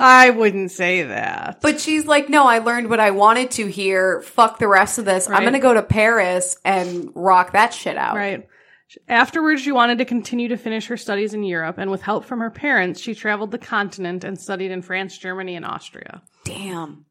[0.00, 1.58] I wouldn't say that.
[1.60, 4.20] But she's like, no, I learned what I wanted to here.
[4.22, 5.28] Fuck the rest of this.
[5.28, 8.14] I'm going to go to Paris and rock that shit out.
[8.14, 8.48] Right.
[9.08, 12.40] Afterwards, she wanted to continue to finish her studies in Europe, and with help from
[12.40, 16.22] her parents, she traveled the continent and studied in France, Germany, and Austria.
[16.44, 17.04] Damn.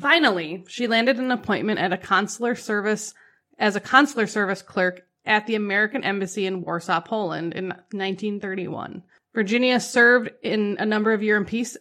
[0.00, 3.14] Finally, she landed an appointment at a consular service
[3.58, 9.02] as a consular service clerk at the American Embassy in Warsaw, Poland in 1931.
[9.34, 11.76] Virginia served in a number of and peace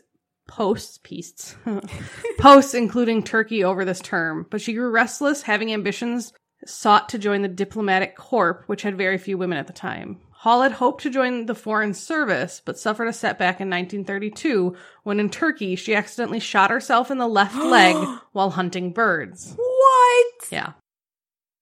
[0.48, 1.56] posts, peace,
[2.40, 6.34] posts, including Turkey over this term, but she grew restless, having ambitions,
[6.66, 10.20] sought to join the diplomatic corps, which had very few women at the time.
[10.32, 15.20] Hall had hoped to join the foreign service, but suffered a setback in 1932 when
[15.20, 17.96] in Turkey she accidentally shot herself in the left leg
[18.32, 19.54] while hunting birds.
[19.58, 20.48] What?
[20.50, 20.74] Yeah.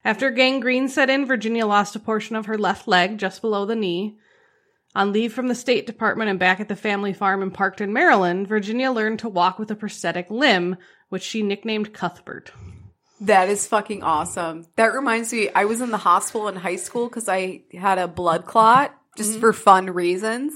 [0.04, 3.76] After gangrene set in, Virginia lost a portion of her left leg just below the
[3.76, 4.18] knee.
[4.96, 8.48] On leave from the State Department and back at the family farm in Parkton, Maryland,
[8.48, 10.78] Virginia learned to walk with a prosthetic limb,
[11.10, 12.52] which she nicknamed Cuthbert.
[13.22, 14.66] That is fucking awesome.
[14.76, 18.08] That reminds me, I was in the hospital in high school because I had a
[18.08, 19.40] blood clot just Mm-hmm.
[19.40, 20.54] for fun reasons.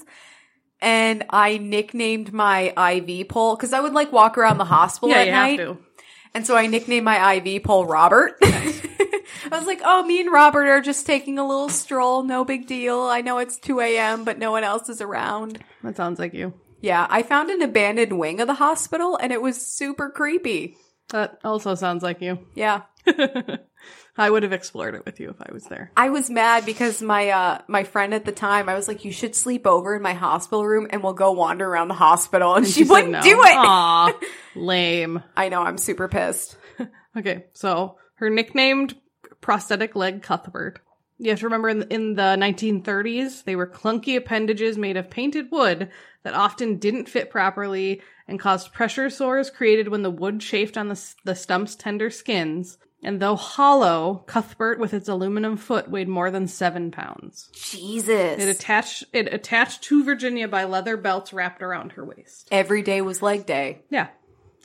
[0.80, 5.22] And I nicknamed my IV pole because I would like walk around the hospital Yeah,
[5.24, 5.78] at night.
[6.34, 8.38] And so I nicknamed my IV pole Robert.
[8.44, 12.24] I was like, oh, me and Robert are just taking a little stroll.
[12.24, 13.02] No big deal.
[13.02, 15.60] I know it's 2 a.m., but no one else is around.
[15.84, 16.54] That sounds like you.
[16.80, 20.78] Yeah, I found an abandoned wing of the hospital and it was super creepy.
[21.10, 22.40] That also sounds like you.
[22.56, 22.84] Yeah.
[24.18, 25.92] I would have explored it with you if I was there.
[25.96, 29.12] I was mad because my uh my friend at the time, I was like, "You
[29.12, 32.68] should sleep over in my hospital room, and we'll go wander around the hospital." And,
[32.68, 33.22] she, said wouldn't no.
[33.22, 33.56] do it.
[33.58, 34.14] Aw,
[34.56, 35.24] lame.
[35.36, 35.62] I know.
[35.62, 36.58] I'm super pissed.
[37.18, 38.96] Okay, so her nicknamed
[39.42, 40.80] prosthetic leg Cuthbert.
[41.18, 45.52] You have to remember in, in the 1930s, they were clunky appendages made of painted
[45.52, 45.90] wood
[46.24, 50.88] that often didn't fit properly and caused pressure sores created when the wood chafed on
[50.88, 52.78] the, the stump's tender skins.
[53.04, 57.50] And though hollow, Cuthbert with its aluminum foot weighed more than seven pounds.
[57.54, 58.40] Jesus.
[58.44, 62.48] It attached it attached to Virginia by leather belts wrapped around her waist.
[62.52, 63.80] Every day was leg day.
[63.90, 64.08] Yeah,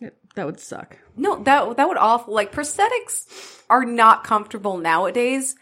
[0.03, 0.99] It- that would suck.
[1.17, 2.35] No, that that would awful.
[2.35, 5.57] Like prosthetics are not comfortable nowadays.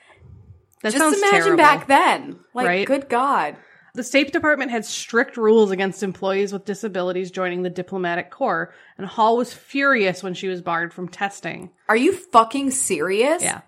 [0.83, 1.57] That Just imagine terrible.
[1.57, 2.41] back then.
[2.53, 2.87] Like, Right?
[2.87, 3.57] good God.
[3.95, 9.07] The State Department had strict rules against employees with disabilities joining the diplomatic corps, and
[9.07, 11.71] Hall was furious when she was barred from testing.
[11.89, 13.41] Are you fucking serious?
[13.41, 13.61] Yeah.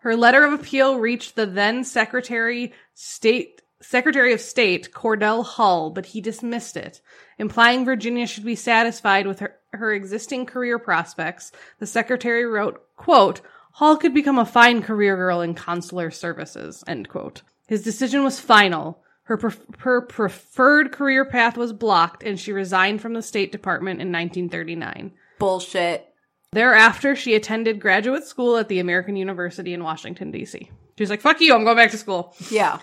[0.00, 6.06] Her letter of appeal reached the then Secretary State Secretary of State Cordell Hull, but
[6.06, 7.00] he dismissed it,
[7.38, 11.52] implying Virginia should be satisfied with her, her existing career prospects.
[11.78, 13.40] The secretary wrote, quote,
[13.72, 17.42] Hall could become a fine career girl in consular services, end quote.
[17.68, 19.00] His decision was final.
[19.28, 24.00] Her, pref- her preferred career path was blocked, and she resigned from the State Department
[24.00, 25.12] in 1939.
[25.38, 26.08] Bullshit.
[26.52, 30.70] Thereafter, she attended graduate school at the American University in Washington, D.C.
[30.96, 32.34] She was like, fuck you, I'm going back to school.
[32.50, 32.78] Yeah.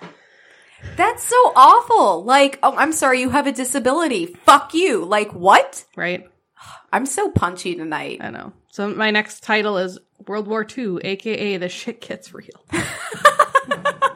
[0.96, 2.24] That's so awful.
[2.24, 4.28] Like, oh, I'm sorry, you have a disability.
[4.28, 5.04] Fuck you.
[5.04, 5.84] Like, what?
[5.96, 6.30] Right?
[6.94, 8.20] I'm so punchy tonight.
[8.22, 8.54] I know.
[8.70, 12.66] So my next title is World War II, aka The Shit Gets Real.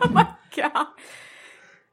[0.01, 0.87] Oh my God.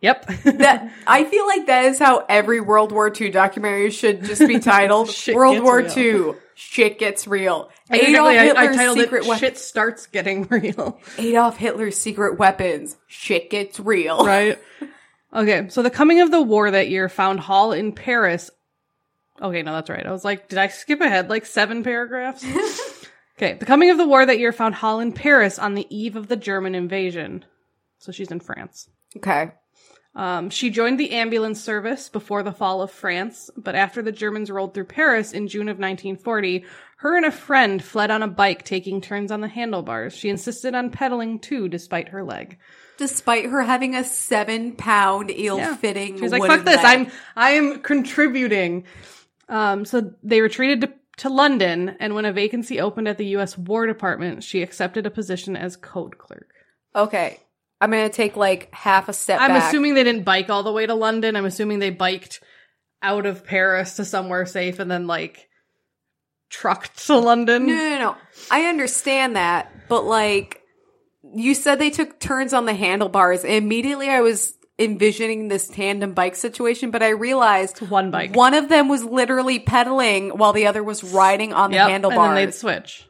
[0.00, 0.26] Yep.
[0.56, 4.58] That I feel like that is how every World War II documentary should just be
[4.60, 5.10] titled.
[5.32, 5.98] World War real.
[5.98, 6.32] II.
[6.54, 7.70] Shit gets real.
[7.90, 9.40] Adolf I, Hitler's titled secret weapons.
[9.40, 10.98] Shit Starts Getting Real.
[11.18, 12.96] Adolf Hitler's secret weapons.
[13.06, 14.24] Shit gets real.
[14.26, 14.58] Right?
[15.34, 18.50] Okay, so the coming of the war that year found Hall in Paris.
[19.42, 20.06] Okay, no, that's right.
[20.06, 22.42] I was like, did I skip ahead like seven paragraphs?
[23.36, 26.16] okay, the coming of the war that year found Hall in Paris on the eve
[26.16, 27.44] of the German invasion.
[27.98, 28.88] So she's in France.
[29.16, 29.50] Okay.
[30.16, 34.50] Um, she joined the ambulance service before the fall of France, but after the Germans
[34.50, 36.64] rolled through Paris in June of 1940,
[36.96, 40.16] her and a friend fled on a bike taking turns on the handlebars.
[40.16, 42.58] She insisted on pedaling too, despite her leg.
[42.96, 46.18] Despite her having a seven pound ill fitting.
[46.18, 48.84] She's like, fuck this, I'm, I am contributing.
[49.50, 53.58] Um, so they retreated to, to London, and when a vacancy opened at the U.S.
[53.58, 56.48] War Department, she accepted a position as code clerk.
[56.94, 57.38] Okay.
[57.80, 59.64] I'm gonna take like half a step I'm back.
[59.68, 61.36] assuming they didn't bike all the way to London.
[61.36, 62.40] I'm assuming they biked
[63.02, 65.48] out of Paris to somewhere safe and then like
[66.48, 67.66] trucked to London.
[67.66, 68.16] No, no, no.
[68.50, 70.62] I understand that, but like
[71.34, 73.44] you said they took turns on the handlebars.
[73.44, 78.34] Immediately I was envisioning this tandem bike situation, but I realized One bike.
[78.36, 82.28] one of them was literally pedaling while the other was riding on the Yep, handlebars.
[82.28, 83.05] And then they'd switch.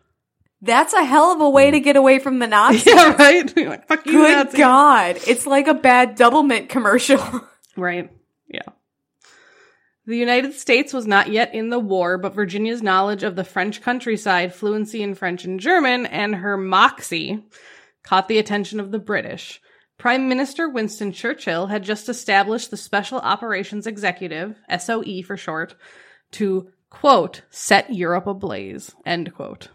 [0.67, 1.85] That's a hell of a way to mm.
[1.85, 2.87] get away from the Nazis.
[2.87, 3.57] Yeah, right?
[3.57, 4.59] Like, fuck you, Good Nazi.
[4.59, 5.19] God.
[5.27, 7.23] It's like a bad Doublemint commercial.
[7.79, 8.11] Right.
[8.49, 8.63] Yeah.
[10.07, 13.83] The United States was not yet in the war, but Virginia's knowledge of the French
[13.83, 17.45] countryside, fluency in French and German, and her moxie
[18.03, 19.61] caught the attention of the British.
[19.99, 25.75] Prime Minister Winston Churchill had just established the Special Operations Executive, SOE for short,
[26.33, 29.69] to quote, set Europe ablaze, end quote.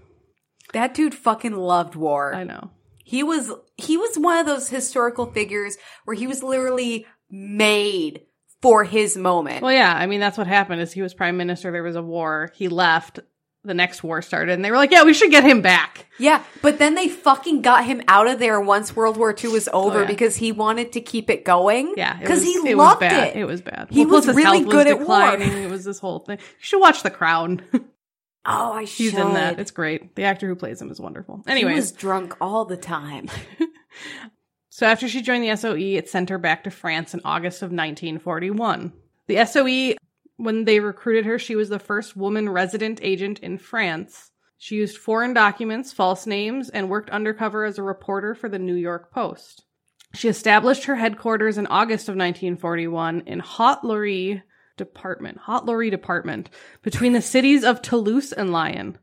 [0.74, 2.34] That dude fucking loved war.
[2.34, 2.72] I know.
[3.04, 8.22] He was he was one of those historical figures where he was literally made
[8.62, 9.62] for his moment.
[9.64, 11.72] Well, yeah, I mean, that's what happened is he was prime minister.
[11.72, 12.52] There was a war.
[12.56, 13.20] He left.
[13.64, 16.08] The next war started and they were like, yeah, we should get him back.
[16.18, 19.70] Yeah, but then they fucking got him out of there once World War II was
[19.72, 20.08] over Oh, yeah.
[20.08, 21.94] because he wanted to keep it going.
[21.96, 23.28] Yeah, because he it loved was bad.
[23.28, 23.36] it.
[23.42, 23.90] It was bad.
[23.92, 25.36] He plus was really health was good at war.
[25.38, 26.40] It was this whole thing.
[26.40, 27.62] You should watch The Crown.
[28.46, 29.04] Oh, I should.
[29.04, 29.60] He's in that.
[29.60, 30.16] It's great.
[30.16, 31.44] The actor who plays him is wonderful.
[31.46, 33.30] he Anyways, was drunk all the time.
[34.70, 37.68] so after she joined the SOE, it sent her back to France in August of
[37.68, 38.94] 1941.
[39.28, 39.96] The SOE,
[40.38, 44.32] when they recruited her, she was the first woman resident agent in France.
[44.58, 48.76] She used foreign documents, false names, and worked undercover as a reporter for the New
[48.76, 49.66] York Post.
[50.14, 54.44] She established her headquarters in August of 1941 in Haute-Loire
[54.86, 56.50] Department, Haute-Loire Department,
[56.82, 58.98] between the cities of Toulouse and Lyon.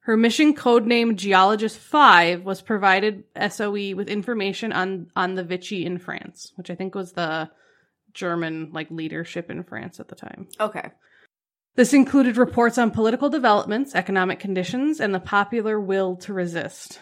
[0.00, 5.84] Her mission code name Geologist 5 was provided SOE with information on, on the Vichy
[5.86, 7.50] in France, which I think was the
[8.12, 10.48] German like leadership in France at the time.
[10.60, 10.90] Okay.
[11.74, 17.00] This included reports on political developments, economic conditions, and the popular will to resist.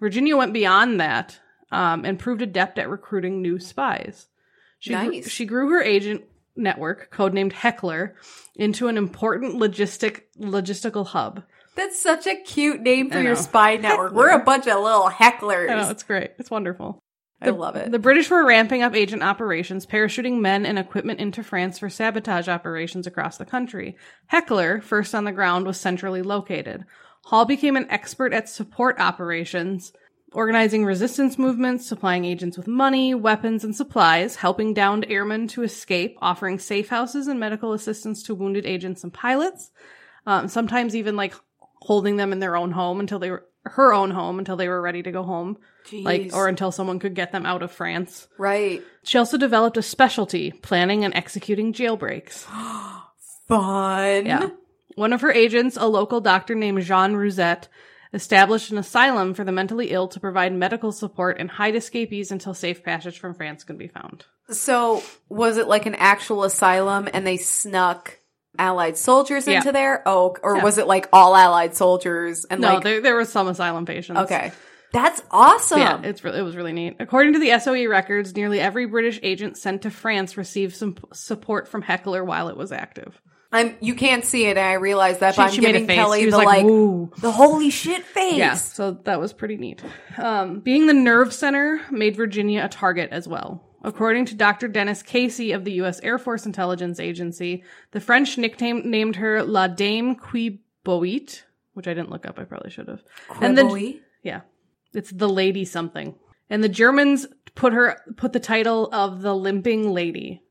[0.00, 1.38] Virginia went beyond that
[1.70, 4.28] um, and proved adept at recruiting new spies.
[4.78, 5.28] She, gr- Nice.
[5.30, 6.24] she grew her agent
[6.56, 8.14] network, codenamed Heckler,
[8.54, 11.42] into an important logistic logistical hub.
[11.74, 14.12] That's such a cute name for your spy network.
[14.12, 15.70] We're a bunch of little hecklers.
[15.70, 16.32] I know, it's great.
[16.38, 17.02] It's wonderful.
[17.40, 17.90] I love it.
[17.90, 22.46] The British were ramping up agent operations, parachuting men and equipment into France for sabotage
[22.46, 23.96] operations across the country.
[24.26, 26.84] Heckler, first on the ground, was centrally located.
[27.24, 29.92] Hall became an expert at support operations,
[30.34, 36.16] organizing resistance movements, supplying agents with money, weapons, and supplies, helping downed airmen to escape,
[36.20, 39.70] offering safe houses and medical assistance to wounded agents and pilots,
[40.26, 41.34] um, sometimes even like
[41.80, 44.80] holding them in their own home until they were her own home until they were
[44.80, 45.56] ready to go home
[45.92, 48.28] like or until someone could get them out of France.
[48.38, 48.82] right.
[49.04, 52.44] She also developed a specialty, planning and executing jailbreaks.
[53.48, 54.26] Fun.
[54.26, 54.50] Yeah.
[54.94, 57.68] One of her agents, a local doctor named Jean Rousset,
[58.12, 62.54] established an asylum for the mentally ill to provide medical support and hide escapees until
[62.54, 64.24] safe passage from France could be found.
[64.50, 68.18] So was it like an actual asylum and they snuck
[68.58, 69.58] allied soldiers Yeah.
[69.58, 70.02] into there?
[70.04, 70.62] Oh, or Yeah.
[70.64, 74.18] was it like all allied soldiers and No, like there there was some asylum patients.
[74.20, 74.52] Okay.
[74.92, 75.78] That's awesome.
[75.78, 76.96] Yeah, it's really, it was really neat.
[77.00, 81.66] According to the SOE records, nearly every British agent sent to France received some support
[81.66, 83.18] from Heckler while it was active.
[83.52, 85.86] I'm you can't see it and I realize that She, but I'm giving.
[85.86, 88.36] Kelley the like, like, the holy shit face.
[88.36, 89.82] Yeah, so that was pretty neat.
[90.16, 93.68] Um, being the nerve center made Virginia a target as well.
[93.84, 94.68] According to Dr.
[94.68, 95.98] Dennis Casey of the U.S.
[96.00, 101.42] Air Force Intelligence Agency, the French nickname named her La Dame qui Quiboit,
[101.74, 102.38] which I didn't look up.
[102.38, 103.02] I probably should have.
[103.40, 104.42] And then, yeah,
[104.92, 106.14] it's the lady something.
[106.50, 110.42] And the Germans put her put the title of the limping lady.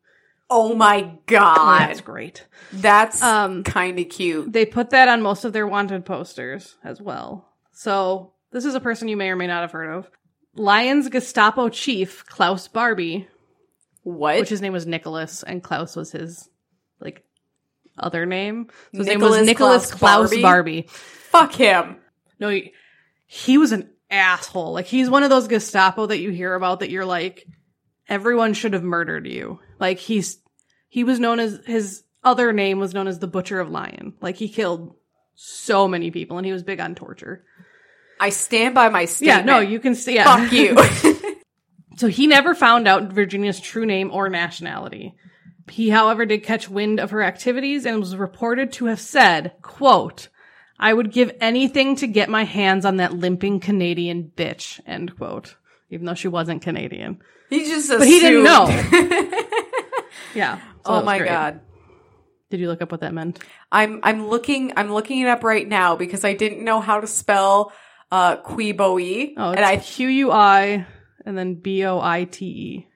[0.54, 1.80] Oh my god.
[1.88, 2.46] That's great.
[2.74, 4.52] That's Um, kind of cute.
[4.52, 7.48] They put that on most of their wanted posters as well.
[7.72, 10.10] So this is a person you may or may not have heard of.
[10.54, 13.30] Lyon's Gestapo chief Klaus Barbie,
[14.04, 14.40] What?
[14.40, 16.50] which his name was Nicholas, and Klaus was his
[17.00, 17.24] like
[17.98, 18.68] other name.
[18.94, 20.42] So his name was Nicholas Nicholas Klaus Klaus Barbie?
[20.42, 20.86] Barbie.
[20.90, 21.96] Fuck him.
[22.42, 22.74] No, he,
[23.26, 24.74] he was an asshole.
[24.74, 27.48] Like he's one of those Gestapo that you hear about that you're like,
[28.10, 29.62] everyone should have murdered you.
[29.80, 30.40] Like he's
[30.92, 34.14] he was known as his other name was known as the Butcher of Lyon.
[34.20, 34.94] Like he killed
[35.36, 37.46] so many people, and he was big on torture.
[38.20, 39.48] I stand by my statement.
[39.48, 40.16] Yeah, no, you can see.
[40.16, 40.26] Yeah.
[40.26, 40.78] Fuck you.
[41.98, 45.14] So he never found out Virginia's true name or nationality.
[45.70, 50.30] He, however, did catch wind of her activities and was reported to have said, quote,
[50.80, 55.58] I would give anything to get my hands on that limping Canadian bitch, end quote.
[55.92, 57.22] Even though she wasn't Canadian.
[57.52, 58.66] he just But he didn't know.
[60.34, 60.58] Yeah.
[60.86, 61.30] So oh my great.
[61.30, 61.62] god.
[62.50, 63.40] Did you look up what that meant?
[63.72, 67.08] I'm I'm looking I'm looking it up right now because I didn't know how to
[67.08, 67.72] spell
[68.12, 69.34] uh Quiboe.
[69.38, 70.86] Oh, and it's I Q U I
[71.26, 72.88] and then B O I T E.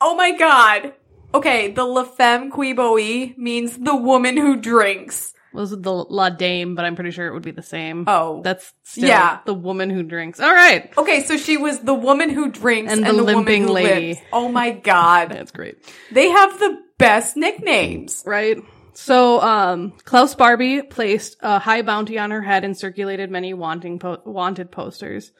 [0.00, 0.94] Oh my god.
[1.34, 5.34] Okay, the La Femme Quiboe means the woman who drinks.
[5.54, 8.04] Was the La Dame, but I'm pretty sure it would be the same.
[8.06, 8.40] Oh.
[8.42, 9.40] That's still Yeah.
[9.44, 10.40] the woman who drinks.
[10.40, 10.90] All right.
[10.96, 13.88] Okay, so she was the woman who drinks And and, the the, limping woman who
[13.88, 14.06] lady.
[14.14, 14.22] limps.
[14.32, 15.28] Oh my god.
[15.32, 15.76] That's great.
[16.10, 18.22] They have the best nicknames.
[18.26, 18.58] right?
[18.94, 23.98] So, um, Klaus Barbie placed a high bounty on her head and circulated many wanting
[23.98, 25.32] po- wanted posters.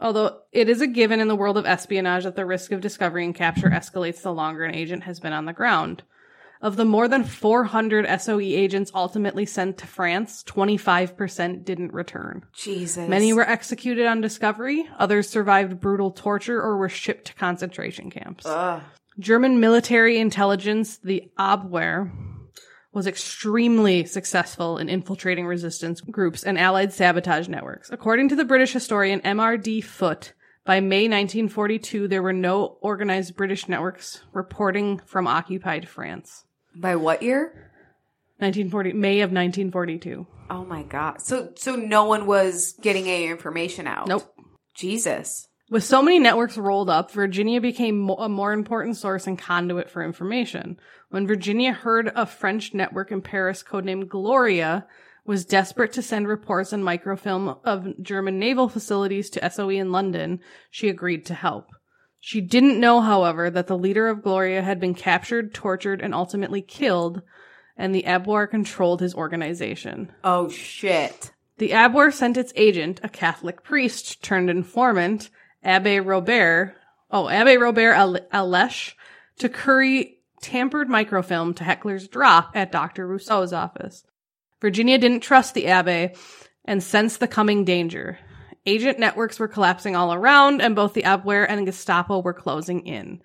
[0.00, 3.24] Although it is a given in the world of espionage that the risk of discovery
[3.26, 6.02] and capture escalates the longer an agent has been on the ground.
[6.62, 12.44] Of the more than 400 SOE agents ultimately sent to France, 25% didn't return.
[12.52, 13.08] Jesus.
[13.08, 18.44] Many were executed on discovery, others survived brutal torture or were shipped to concentration camps.
[18.44, 18.82] Ugh.
[19.18, 22.12] German military intelligence, the Abwehr,
[22.92, 27.88] was extremely successful in infiltrating resistance groups and Allied sabotage networks.
[27.90, 29.80] According to the British historian M.R.D.
[29.80, 36.44] Foote, by May 1942, there were no organized British networks reporting from occupied France.
[36.74, 37.70] By what year?
[38.38, 40.26] 1940, May of 1942.
[40.48, 41.20] Oh my god.
[41.20, 44.08] So so no one was getting any information out.
[44.08, 44.34] Nope.
[44.74, 45.46] Jesus.
[45.70, 50.02] With so many networks rolled up, Virginia became a more important source and conduit for
[50.02, 50.80] information.
[51.10, 54.86] When Virginia heard a French network in Paris codenamed Gloria
[55.24, 60.40] was desperate to send reports and microfilm of German naval facilities to SOE in London,
[60.70, 61.68] she agreed to help.
[62.20, 66.60] She didn't know, however, that the leader of Gloria had been captured, tortured, and ultimately
[66.60, 67.22] killed,
[67.76, 70.12] and the Abwehr controlled his organization.
[70.22, 71.32] Oh shit.
[71.56, 75.30] The Abwehr sent its agent, a Catholic priest turned informant,
[75.62, 76.76] Abbe Robert,
[77.10, 78.94] oh, Abbe Robert Al- Alesch,
[79.38, 83.06] to curry tampered microfilm to Heckler's drop at Dr.
[83.06, 84.04] Rousseau's office.
[84.60, 86.14] Virginia didn't trust the Abbe
[86.64, 88.18] and sensed the coming danger.
[88.66, 93.22] Agent networks were collapsing all around, and both the Abwehr and Gestapo were closing in.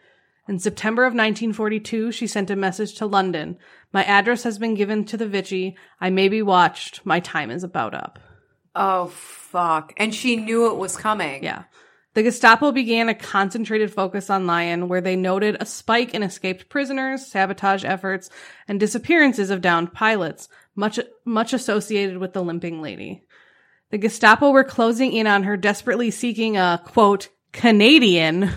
[0.48, 3.58] In September of 1942, she sent a message to London.
[3.92, 5.76] My address has been given to the Vichy.
[6.00, 7.06] I may be watched.
[7.06, 8.20] My time is about up.
[8.76, 9.94] Oh, fuck.
[9.98, 11.44] And she knew it was coming.
[11.44, 11.64] Yeah.
[12.14, 16.70] The Gestapo began a concentrated focus on Lyon, where they noted a spike in escaped
[16.70, 18.30] prisoners, sabotage efforts,
[18.70, 23.24] and disappearances of downed pilots, much, much associated with the limping lady.
[23.96, 28.52] The Gestapo were closing in on her, desperately seeking a, quote, Canadian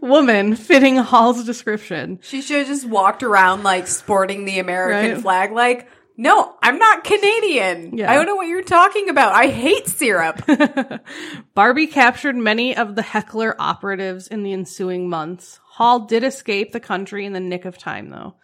[0.00, 2.20] woman fitting Hall's description.
[2.22, 5.20] She should have just walked around like sporting the American Right.
[5.20, 7.98] flag, like, no, I'm not Canadian.
[7.98, 8.08] Yeah.
[8.08, 9.32] I don't know what you're talking about.
[9.34, 10.40] I hate syrup.
[11.56, 15.58] Barbie captured many of the heckler operatives in the ensuing months.
[15.70, 18.36] Hall did escape the country in the nick of time, though.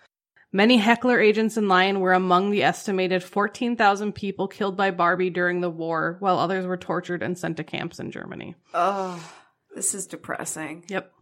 [0.53, 5.61] Many heckler agents in Lyon were among the estimated 14,000 people killed by Barbie during
[5.61, 8.57] the war, while others were tortured and sent to camps in Germany.
[8.74, 9.32] oh,
[9.74, 10.84] this is depressing.
[10.88, 11.12] Yep.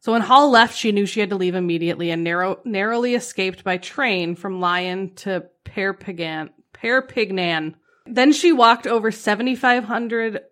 [0.00, 3.64] So when Hall left, she knew she had to leave immediately and narrow, narrowly escaped
[3.64, 6.50] by train from Lyon to Perpignan.
[6.72, 7.74] Perpignan.
[8.06, 10.42] Then she walked over 7,500,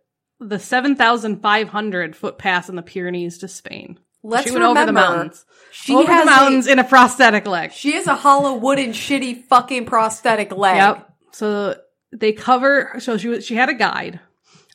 [0.41, 4.01] the 7,500 foot pass in the Pyrenees to Spain.
[4.29, 5.45] Let's she went over the mountains.
[5.73, 7.73] She over has the mountains in a prosthetic leg.
[7.73, 10.77] She has a hollow wooden shitty fucking prosthetic leg.
[10.77, 11.11] Yep.
[11.33, 11.77] So
[12.13, 12.95] they cover.
[12.99, 13.47] So she was.
[13.47, 14.19] She had a guide,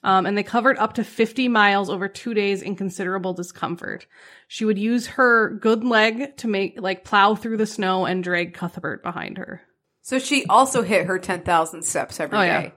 [0.04, 4.06] um, and they covered up to fifty miles over two days in considerable discomfort.
[4.48, 8.54] She would use her good leg to make like plow through the snow and drag
[8.54, 9.62] Cuthbert behind her.
[10.02, 12.48] So she also hit her 10,000 steps every Oh, day.
[12.48, 12.70] yeah.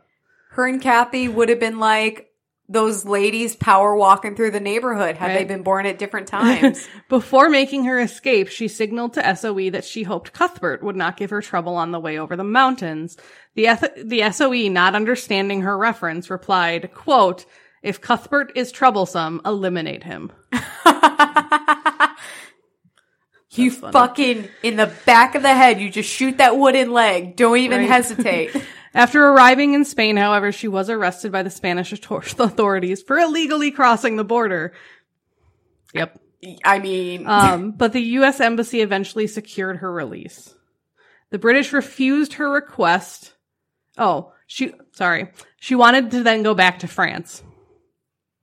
[0.51, 2.29] Her and Cathay would have been like
[2.68, 6.86] those ladies power walking through the neighborhood had they been born at different times.
[7.10, 11.28] Before making her escape, she signaled to SOE that she hoped Cuthbert would not give
[11.30, 13.18] her trouble on the way over the mountains.
[13.54, 17.44] The, eth- the SOE, not understanding her reference, replied, quote,
[17.82, 20.32] if Cuthbert is troublesome, eliminate him.
[23.50, 27.36] you fucking in the back of the head, you just shoot that wooden leg.
[27.36, 27.88] Don't even Right.
[27.90, 28.56] hesitate.
[28.95, 34.16] After arriving in Spain, however, she was arrested by the Spanish authorities for illegally crossing
[34.16, 34.72] the border.
[35.92, 36.20] Yep.
[36.64, 38.40] I mean, Um, but the U.S.
[38.40, 40.55] Embassy eventually secured her release.
[41.30, 43.32] The British refused her request.
[43.99, 45.32] Oh, she, sorry.
[45.59, 47.42] She wanted to then go back to France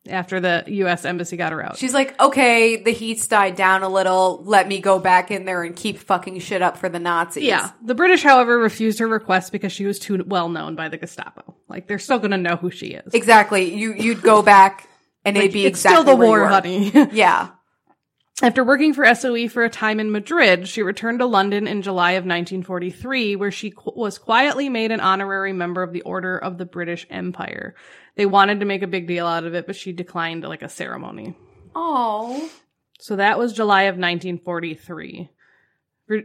[0.07, 1.05] after the U.S.
[1.05, 1.77] Embassy got her out.
[1.77, 4.41] she's like, okay, the heat's died down a little.
[4.43, 7.43] Let me go back in there and keep fucking shit up for the Nazis.
[7.43, 7.71] yeah.
[7.83, 11.55] The British, however, refused her request because she was too well known by the Gestapo.
[11.67, 13.13] Like, they're still gonna know who she is.
[13.13, 13.73] Exactly.
[13.75, 14.87] You, you'd go back
[15.23, 16.91] and it'd be exactly still the war, honey.
[17.11, 17.49] Yeah.
[18.41, 22.13] After working for SOE for a time in Madrid, she returned to London in July
[22.13, 26.57] of 1943, where she qu- was quietly made an honorary member of the Order of
[26.57, 27.75] the British Empire.
[28.15, 30.69] They wanted to make a big deal out of it, but she declined like a
[30.69, 31.35] ceremony.
[31.75, 32.49] Oh.
[32.99, 35.29] So that was July of 1943.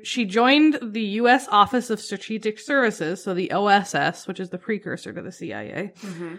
[0.02, 1.46] She joined the U.S.
[1.48, 6.02] Office of Strategic Services, so the OSS, which is the precursor to the CIA, S-
[6.02, 6.36] mm-hmm.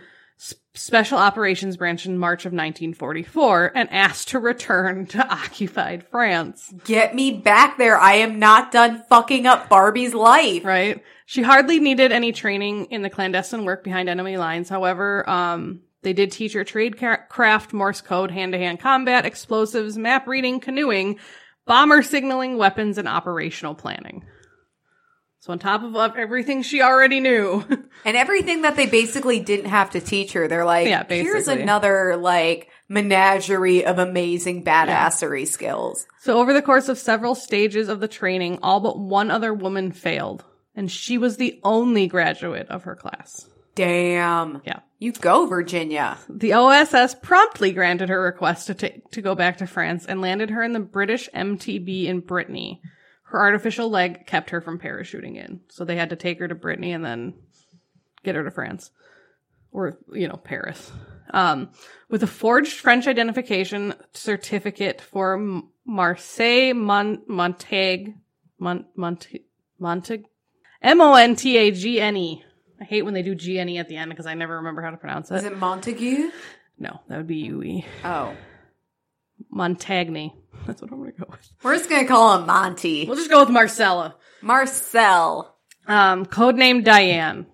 [0.73, 6.71] Special Operations Branch in March of 1944, and asked to return to occupied France.
[6.85, 7.97] Get me back there.
[7.97, 10.63] I am not done fucking up Barbie's life.
[10.63, 11.03] Right?
[11.25, 14.69] She hardly needed any training in the clandestine work behind enemy lines.
[14.69, 20.27] However, um, they did teach her trade ca- craft, Morse code, hand-to-hand combat, explosives, map
[20.27, 21.17] reading, canoeing,
[21.65, 24.23] bomber signaling, weapons, and operational planning.
[25.47, 27.63] So on top of everything she already knew,
[28.05, 30.49] And everything that they basically didn't have to teach her.
[30.49, 36.05] They're like, Yeah, here's another like menagerie of amazing badassery skills.
[36.19, 39.93] So over the course of several stages of the training, all but one other woman
[39.93, 40.43] failed,
[40.75, 43.47] and she was the only graduate of her class.
[43.75, 44.61] Damn.
[44.65, 44.79] Yeah.
[44.99, 46.17] You go, Virginia.
[46.27, 50.49] The OSS promptly granted her request to take to go back to France and landed
[50.49, 52.81] her in the British MTB in Brittany.
[53.29, 56.55] Her artificial leg kept her from parachuting in, so they had to take her to
[56.55, 57.33] Brittany and then
[58.23, 58.91] get her to France,
[59.71, 60.91] or you know Paris,
[61.31, 61.69] um,
[62.09, 68.15] with a forged French identification certificate for Marseille Mon- Montag
[68.59, 69.27] Mon- Mont-
[69.77, 70.25] Montag
[70.81, 72.43] M O N T A G N E.
[72.79, 74.81] I hate when they do G N E at the end because I never remember
[74.81, 75.35] how to pronounce it.
[75.35, 75.51] Is it.
[75.51, 76.29] it Montague?
[76.79, 77.81] No, that would be UE.
[78.05, 78.33] Oh.
[79.53, 80.33] Montagny.
[80.65, 81.49] That's what I'm gonna go with.
[81.63, 83.05] We're just gonna call him Monty.
[83.05, 84.15] We'll just go with Marcella.
[84.41, 85.55] Marcel.
[85.87, 87.47] Um, codename Diane.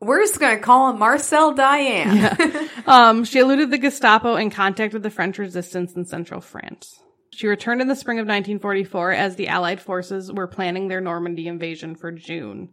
[0.00, 2.68] We're just gonna call him Marcel Diane.
[2.86, 7.00] Um, she eluded the Gestapo and contacted the French resistance in central France.
[7.32, 11.48] She returned in the spring of 1944 as the Allied forces were planning their Normandy
[11.48, 12.68] invasion for June.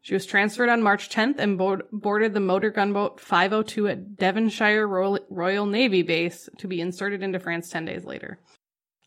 [0.00, 4.88] She was transferred on March 10th and board- boarded the motor gunboat 502 at Devonshire
[4.88, 8.38] Royal, Royal Navy Base to be inserted into France 10 days later.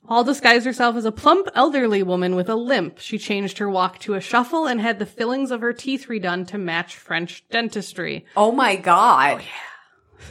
[0.08, 3.00] Hall disguised herself as a plump elderly woman with a limp.
[3.00, 6.48] She changed her walk to a shuffle and had the fillings of her teeth redone
[6.48, 8.26] to match French dentistry.
[8.36, 9.42] Oh my god.
[9.42, 9.48] Yeah,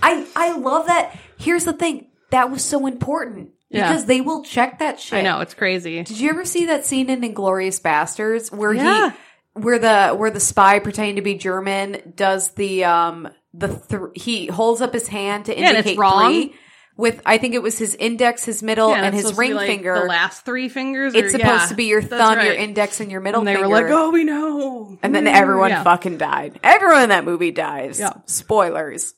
[0.02, 1.16] I I love that.
[1.38, 2.08] Here's the thing.
[2.30, 3.50] That was so important.
[3.70, 3.88] Yeah.
[3.88, 5.20] Because they will check that shit.
[5.20, 6.02] I know, it's crazy.
[6.02, 9.10] Did you ever see that scene in Inglourious Basterds where Yeah.
[9.10, 9.16] he
[9.54, 14.46] where the where the spy pretending to be German does the um the th- he
[14.46, 16.32] holds up his hand to and it's indicate wrong.
[16.32, 16.54] three
[17.00, 19.46] with I think it was his index, his middle, Yeah, and his supposed to be,
[19.48, 19.94] ring like, finger.
[19.94, 21.14] The last three fingers.
[21.14, 23.54] it's or- supposed yeah, to be your thumb, your index, and your middle And they
[23.54, 23.68] finger.
[23.68, 25.82] were like, "Oh, we know." and then everyone Yeah.
[25.82, 26.60] fucking died.
[26.62, 27.98] Everyone in that movie dies.
[27.98, 28.12] Yeah.
[28.26, 29.14] Spoilers.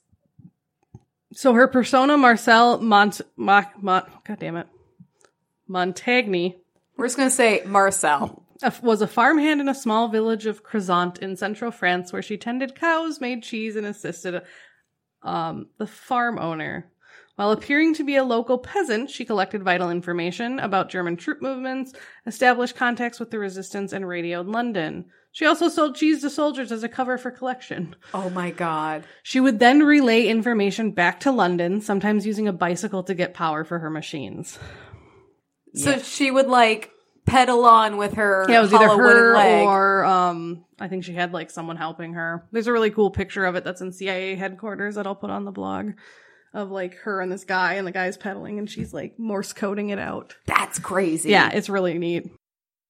[1.34, 4.66] So her persona, Marcel Mont, Mont, Mont God damn it,
[5.68, 6.56] Montagny,
[6.96, 8.44] We're just gonna say Marcel.
[8.82, 12.74] was a farmhand in a small village of Crezant in central France, where she tended
[12.74, 14.42] cows, made cheese, and assisted
[15.22, 16.86] um, the farm owner.
[17.36, 21.92] While appearing to be a local peasant, she collected vital information about German troop movements,
[22.26, 25.06] established contacts with the resistance, and radioed London.
[25.34, 27.96] She also sold cheese to soldiers as a cover for collection.
[28.12, 29.04] Oh my god.
[29.22, 33.64] She would then relay information back to London, sometimes using a bicycle to get power
[33.64, 34.58] for her machines.
[35.74, 36.90] So she would like
[37.24, 39.66] pedal on with her Yeah, it was either her leg.
[39.66, 42.46] or um I think she had like someone helping her.
[42.52, 45.44] There's a really cool picture of it that's in CIA headquarters that I'll put on
[45.46, 45.92] the blog
[46.55, 49.90] of like her and this guy and the guy's pedaling and she's like Morse coding
[49.90, 50.36] it out.
[50.46, 51.30] That's crazy.
[51.30, 52.30] Yeah, it's really neat.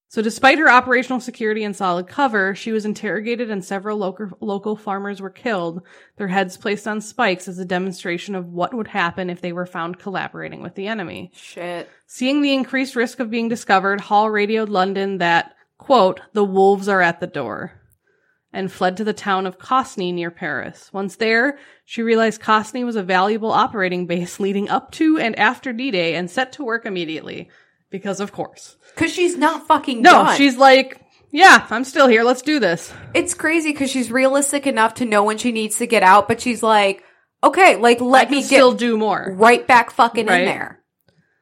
[0.09, 4.75] So despite her operational security and solid cover, she was interrogated and several local local
[4.75, 5.81] farmers were killed,
[6.17, 9.65] their heads placed on spikes as a demonstration of what would happen if they were
[9.65, 11.31] found collaborating with the enemy.
[11.33, 11.89] Shit.
[12.05, 17.01] Seeing the increased risk of being discovered, Hall radioed London that, quote, the wolves are
[17.01, 17.81] at the door,
[18.53, 20.89] and fled to the town of Cosney near Paris.
[20.93, 25.73] Once there, she realized Cosney was a valuable operating base leading up to and after
[25.73, 27.49] D-Day and set to work immediately.
[27.89, 28.75] Because of course.
[28.95, 30.37] Cause she's not fucking No, done.
[30.37, 30.99] she's like,
[31.31, 32.23] yeah, I'm still here.
[32.23, 32.91] Let's do this.
[33.13, 36.41] It's crazy because she's realistic enough to know when she needs to get out, but
[36.41, 37.03] she's like,
[37.43, 39.33] okay, like let me get still do more.
[39.35, 40.39] right back fucking Right.
[40.41, 40.79] in there.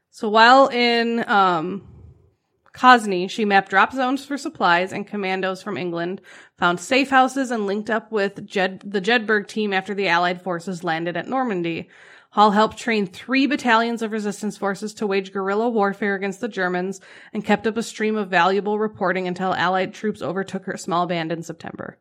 [0.09, 1.87] So while in um,
[2.73, 6.21] Cosney, she mapped drop zones for supplies, and commandos from England
[6.57, 10.83] found safe houses and linked up with Jed- the Jedburgh team after the Allied forces
[10.83, 11.89] landed at Normandy.
[12.31, 17.01] Hall helped train three battalions of resistance forces to wage guerrilla warfare against the Germans
[17.33, 21.33] and kept up a stream of valuable reporting until Allied troops overtook her small band
[21.33, 21.97] in September.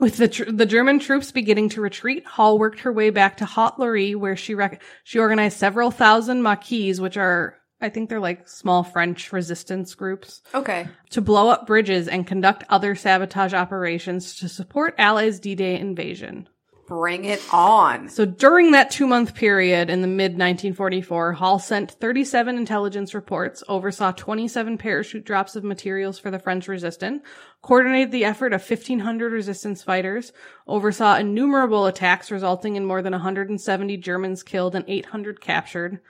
[0.00, 3.44] With the tr- the German troops beginning to retreat, Hall worked her way back to
[3.44, 8.48] Haute-Loire, where she rec- she organized several thousand Maquis, which are I think they're like
[8.48, 10.88] small French resistance groups, Okay.
[11.10, 16.48] to blow up bridges and conduct other sabotage operations to support Allies' D-Day invasion.
[16.88, 18.08] Bring it on.
[18.08, 23.62] So during that two month period in the mid 1944, Hall sent 37 intelligence reports,
[23.68, 27.22] oversaw 27 parachute drops of materials for the French resistance,
[27.62, 30.32] coordinated the effort of 1,500 resistance fighters,
[30.66, 36.00] oversaw innumerable attacks resulting in more than 170 Germans killed and 800 captured,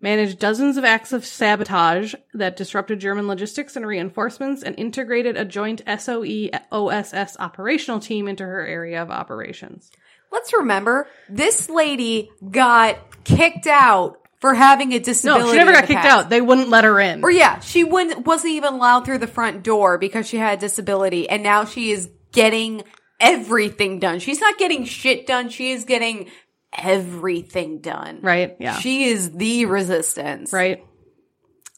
[0.00, 5.44] managed dozens of acts of sabotage that disrupted German logistics and reinforcements, and integrated a
[5.44, 9.90] joint SOE OSS operational team into her area of operations.
[10.30, 15.46] Let's remember, this lady got kicked out for having a disability.
[15.46, 16.24] No, she never got kicked past.
[16.26, 16.30] out.
[16.30, 17.24] They wouldn't let her in.
[17.24, 20.60] Or yeah, she wouldn't wasn't even allowed through the front door because she had a
[20.60, 22.82] disability, and now she is getting
[23.18, 24.20] everything done.
[24.20, 25.48] She's not getting shit done.
[25.48, 26.30] She is getting
[26.76, 28.20] everything done.
[28.22, 28.56] Right?
[28.58, 28.78] Yeah.
[28.78, 30.52] She is the resistance.
[30.52, 30.84] right.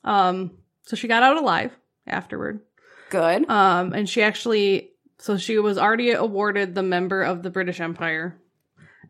[0.05, 0.53] Um,
[0.85, 1.73] so she got out alive
[2.07, 2.61] afterward.
[3.11, 3.49] Good.
[3.49, 8.41] Um, and she actually, so she was already awarded the member of the British Empire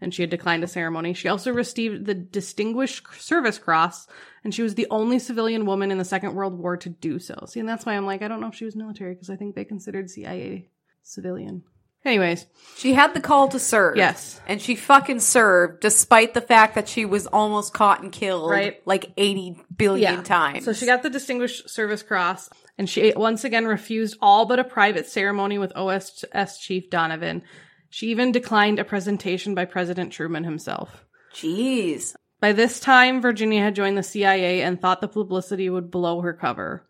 [0.00, 1.12] and she had declined a ceremony.
[1.12, 4.08] She also received the Distinguished Service Cross
[4.42, 7.44] and she was the only civilian woman in the Second World War to do so.
[7.46, 9.36] See, and that's why I'm like, I don't know if she was military because I
[9.36, 10.68] think they considered CIA
[11.02, 11.62] civilian.
[12.04, 12.46] Anyways,
[12.76, 13.96] She had the call to serve.
[13.98, 14.40] Yes.
[14.48, 18.80] And she fucking served despite the fact that she was almost caught and killed Right.
[18.86, 20.64] like 80 billion times.
[20.64, 22.48] So she got the Distinguished Service Cross,
[22.78, 27.42] and she once again refused all but a private ceremony with OSS Chief Donovan.
[27.90, 31.04] She even declined a presentation by President Truman himself.
[31.34, 32.14] Jeez.
[32.40, 36.32] By this time, Virginia had joined the CIA and thought the publicity would blow her
[36.32, 36.86] cover.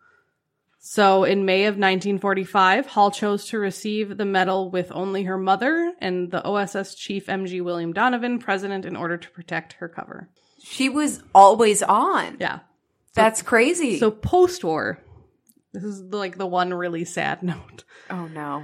[0.83, 5.93] So in May of 1945, Hall chose to receive the medal with only her mother
[5.99, 10.27] and the OSS chief MG William Donovan present in order to protect her cover.
[10.59, 12.37] She was always on.
[12.39, 12.61] Yeah.
[13.13, 13.99] That's crazy.
[13.99, 14.97] So post war,
[15.71, 17.83] this is like the one really sad note.
[18.09, 18.63] oh no.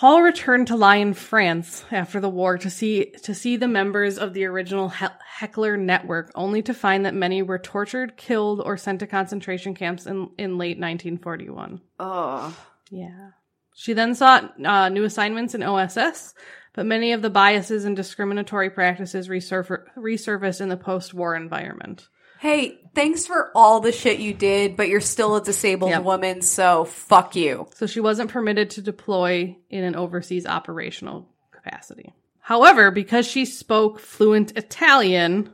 [0.00, 4.32] Hall returned to Lyon, France after the war to see to see the members of
[4.32, 9.00] the original he- Heckler network, only to find that many were tortured, killed, or sent
[9.00, 11.82] to concentration camps in, in late 1941.
[11.98, 12.56] Oh.
[12.90, 13.32] Yeah.
[13.74, 16.32] She then sought uh, new assignments in OSS,
[16.72, 22.08] but many of the biases and discriminatory practices resurf- resurfaced in the post-war environment.
[22.40, 26.04] Hey, thanks for all the shit you did, but you're still a disabled Yep.
[26.04, 27.68] woman, so fuck you.
[27.74, 32.14] So she wasn't permitted to deploy in an overseas operational capacity.
[32.38, 35.52] However, because she spoke fluent Italian,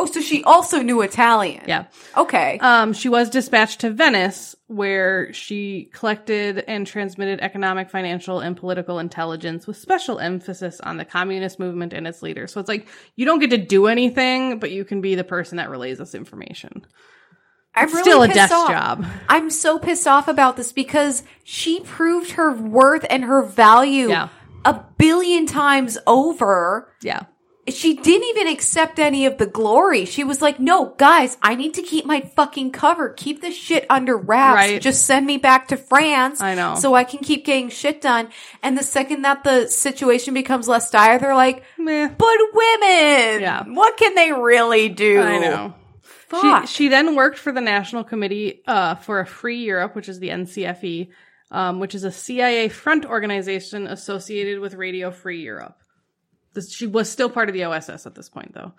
[0.00, 1.64] Oh, so she also knew Italian.
[1.66, 1.86] yeah,
[2.16, 2.58] Okay.
[2.60, 9.00] um, she was dispatched to Venice, where she collected and transmitted economic, financial, and political
[9.00, 12.52] intelligence with special emphasis on the communist movement and its leaders.
[12.52, 12.86] So it's like
[13.16, 16.14] you don't get to do anything, but you can be the person that relays this
[16.14, 16.86] information.
[17.74, 18.68] I'm really Still a desk off.
[18.70, 19.04] job.
[19.28, 24.28] I'm so pissed off about this because she proved her worth and her value Yeah.
[24.64, 26.92] a billion times over.
[27.02, 27.22] Yeah.
[27.70, 30.04] She didn't even accept any of the glory.
[30.04, 33.10] She was like, no, guys, I need to keep my fucking cover.
[33.10, 34.54] Keep this shit under wraps.
[34.56, 34.80] Right.
[34.82, 36.40] Just send me back to France.
[36.40, 36.74] I know.
[36.76, 38.28] So I can keep getting shit done.
[38.62, 42.08] And the second that the situation becomes less dire, they're like, Meh.
[42.16, 43.64] but women, Yeah.
[43.66, 45.20] what can they really do?
[45.20, 45.74] I know.
[46.02, 46.66] Fuck.
[46.68, 50.18] She, she then worked for the National Committee uh, for a Free Europe, which is
[50.18, 51.08] the NCFE,
[51.50, 55.78] um, which is a CIA front organization associated with Radio Free Europe.
[56.60, 58.72] She was still part of the OSS at this point, though.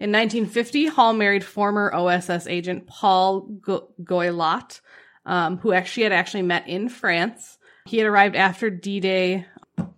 [0.00, 4.80] In 1950, Hall married former OSS agent Paul Go- Goillot,
[5.26, 7.58] um, who actually had actually met in France.
[7.86, 9.46] He had arrived after D-Day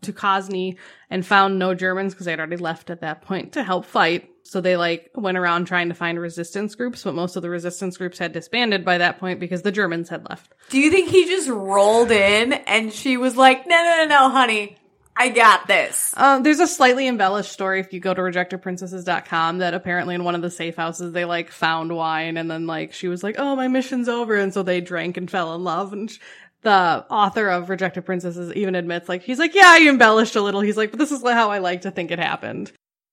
[0.02, 0.76] to Kosny
[1.10, 4.30] and found no Germans because they'd already left at that point to help fight.
[4.44, 7.96] So they like went around trying to find resistance groups, but most of the resistance
[7.96, 10.52] groups had disbanded by that point because the Germans had left.
[10.70, 14.30] Do you think he just rolled in and she was like, no, no, no, no,
[14.30, 14.76] honey,
[15.20, 16.14] I got this.
[16.16, 20.34] Um, there's a slightly embellished story if you go to rejectedprincesses.com that apparently in one
[20.34, 23.54] of the safe houses they like found wine and then like she was like, oh,
[23.54, 24.34] my mission's over.
[24.34, 25.92] And so they drank and fell in love.
[25.92, 26.20] And sh-
[26.62, 30.62] the author of Rejected Princesses even admits like, he's like, yeah, I embellished a little.
[30.62, 32.72] He's like, but this is how I like to think it happened.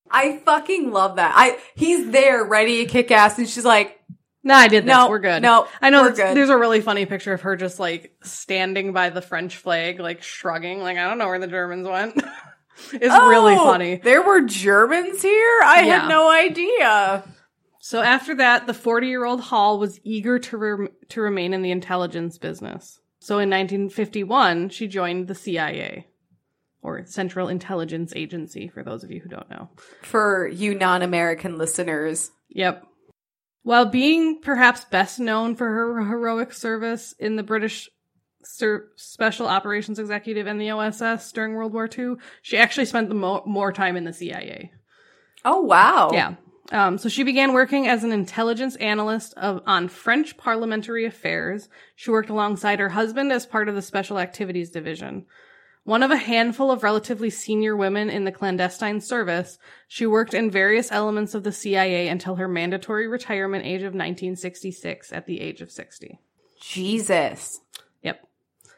[0.09, 1.33] I fucking love that.
[1.35, 3.96] I he's there ready to kick ass and she's like,
[4.47, 4.89] No, I did this.
[4.89, 5.41] No, we're good.
[5.41, 9.21] no, I know there's a really funny picture of her just like standing by the
[9.21, 12.15] French flag, like shrugging, like I don't know where the Germans went.
[12.93, 13.97] it's really "Oh, funny.
[13.97, 15.59] There were Germans here?
[15.65, 15.99] I Yeah.
[16.01, 17.23] had no idea.
[17.79, 21.61] So after that, the 40 year old Hall was eager to rem- to remain in
[21.61, 22.99] the intelligence business.
[23.19, 26.07] So in 1951, she joined the CIA,
[26.81, 29.69] or Central Intelligence Agency, for those of you who don't know.
[30.03, 32.31] For you non-American listeners.
[32.49, 32.83] Yep.
[33.63, 37.89] While being perhaps best known for her heroic service in the British
[38.43, 43.15] Ser- Special Operations Executive and the OSS during World War II, she actually spent the
[43.15, 44.71] mo- more time in the CIA.
[45.43, 46.11] Oh wow.
[46.13, 46.35] Yeah.
[46.71, 51.69] Um, so she began working as an intelligence analyst of, on French parliamentary affairs.
[51.95, 55.25] She worked alongside her husband as part of the Special Activities Division.
[55.87, 59.57] One of a handful of relatively senior women in the clandestine service,
[59.87, 65.13] she worked in various elements of the CIA until her mandatory retirement age of 1966
[65.13, 66.19] at the age of 60.
[66.59, 67.61] Jesus.
[68.03, 68.27] Yep.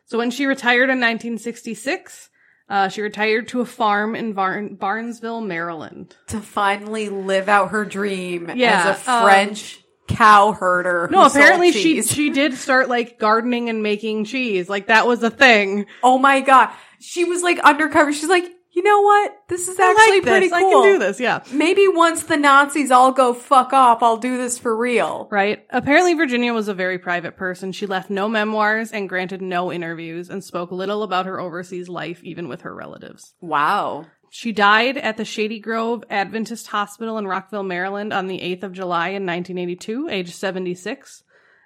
[0.06, 2.30] So when she retired in 1966,
[2.70, 6.16] uh, she retired to a farm in Barn- Barnesville, Maryland.
[6.28, 9.80] To finally live out her dream Yeah, as a um, French
[10.10, 11.08] cow herder.
[11.12, 14.68] No, apparently she she did start like gardening and making cheese.
[14.68, 15.86] Like that was a thing.
[16.04, 16.70] Oh my god.
[17.00, 18.12] She was like undercover.
[18.14, 19.36] She's like, you know what?
[19.48, 20.32] This is I actually like this.
[20.32, 20.58] pretty cool.
[20.58, 21.20] I can do this.
[21.20, 21.44] Yeah.
[21.52, 25.28] Maybe once the Nazis all go fuck off, I'll do this for real.
[25.32, 25.66] Right.
[25.72, 27.72] Apparently Virginia was a very private person.
[27.72, 32.24] She left no memoirs and granted no interviews and spoke little about her overseas life,
[32.24, 33.34] even with her relatives.
[33.42, 34.06] Wow.
[34.30, 38.74] She died at the Shady Grove Adventist Hospital in Rockville, Maryland on the 8th of
[38.74, 41.24] July in 1982, age 76.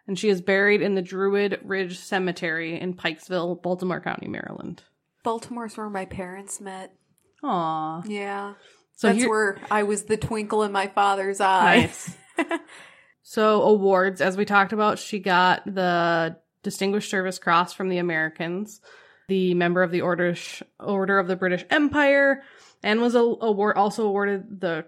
[0.07, 4.83] And she is buried in the Druid Ridge Cemetery in Pikesville, Baltimore County, Maryland.
[5.23, 6.93] Baltimore's where my parents met.
[7.43, 8.03] Aw.
[8.05, 8.53] Yeah.
[8.95, 11.81] So That's here- where I was the twinkle in my father's eye.
[11.81, 12.15] Nice.
[13.23, 18.81] so awards, as we talked about, she got the Distinguished Service Cross from the Americans,
[19.27, 20.35] the member of the Order
[20.79, 22.43] Order of the British Empire,
[22.81, 24.85] and was a, award also awarded the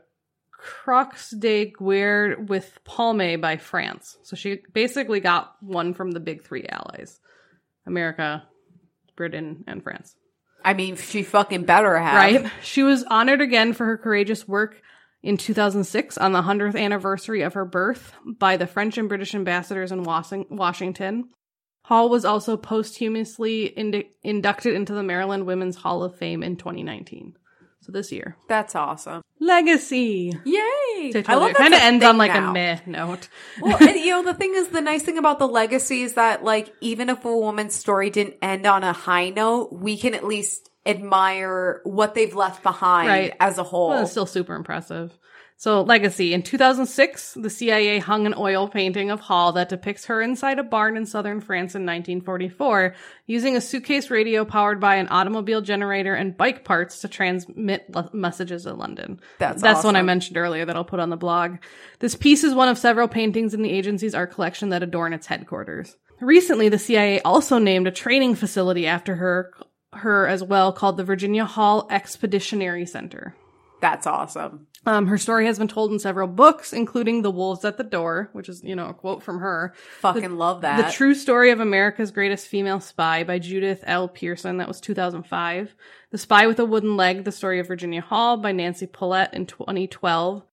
[0.51, 4.17] Croix de Guerre with Palme by France.
[4.23, 7.19] So she basically got one from the big three allies:
[7.85, 8.43] America,
[9.15, 10.15] Britain, and France.
[10.65, 12.15] I mean, she fucking better have.
[12.15, 12.51] Right?
[12.63, 14.81] She was honored again for her courageous work
[15.21, 19.91] in 2006 on the 100th anniversary of her birth by the French and British ambassadors
[19.91, 21.29] in Washington.
[21.83, 27.35] Hall was also posthumously indu- inducted into the Maryland Women's Hall of Fame in 2019.
[27.85, 28.35] So this year.
[28.47, 29.21] That's awesome.
[29.39, 30.33] Legacy.
[30.43, 31.23] Yay!
[31.27, 33.27] I love it kind of ends on like a meh note.
[33.61, 36.43] well, and, you know, the thing is, the nice thing about the legacy is that,
[36.43, 40.23] like, even if a woman's story didn't end on a high note, we can at
[40.23, 43.33] least admire what they've left behind Right.
[43.39, 43.89] as a whole.
[43.89, 45.15] Well, it's still super impressive.
[45.57, 46.33] So, legacy.
[46.33, 50.63] In 2006, the CIA hung an oil painting of Hall that depicts her inside a
[50.63, 52.93] barn in southern France in 1944,
[53.25, 58.09] using a suitcase radio powered by an automobile generator and bike parts to transmit le-
[58.11, 59.21] messages in London.
[59.39, 61.57] That's That's one I mentioned earlier that I'll put on the blog.
[61.99, 65.27] This piece is one of several paintings in the agency's art collection that adorn its
[65.27, 65.95] headquarters.
[66.19, 69.53] Recently, the CIA also named a training facility after her,
[69.93, 73.35] her as well, called the Virginia Hall Expeditionary Center.
[73.81, 74.67] That's awesome.
[74.85, 78.29] Um, her story has been told in several books, including The Wolves at the Door,
[78.33, 79.73] which is, you know, a quote from her.
[79.99, 80.85] Fucking love that.
[80.85, 84.07] The True Story of America's Greatest Female Spy by Judith L.
[84.07, 84.57] Pearson.
[84.57, 85.75] That was 2005.
[86.11, 89.45] The Spy with a Wooden Leg, The Story of Virginia Hall by Nancy Polette in
[89.45, 90.43] 2012.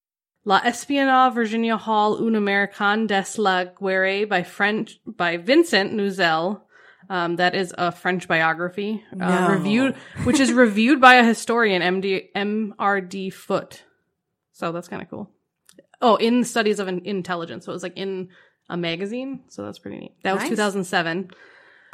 [0.45, 6.63] La Espionage Virginia Hall Un American des la Guerre by French, by Vincent Nouzille.
[7.11, 9.49] Um, that is a French biography, uh, No.
[9.55, 9.95] reviewed,
[10.25, 13.83] which is reviewed by a historian, MD, MRD Foote.
[14.53, 15.31] So that's kind of cool.
[16.01, 17.65] Oh, in studies of in- intelligence.
[17.67, 18.29] So it was like in
[18.69, 19.41] a magazine.
[19.49, 20.13] So that's pretty neat.
[20.25, 20.51] That was Nice.
[20.51, 21.31] 2007.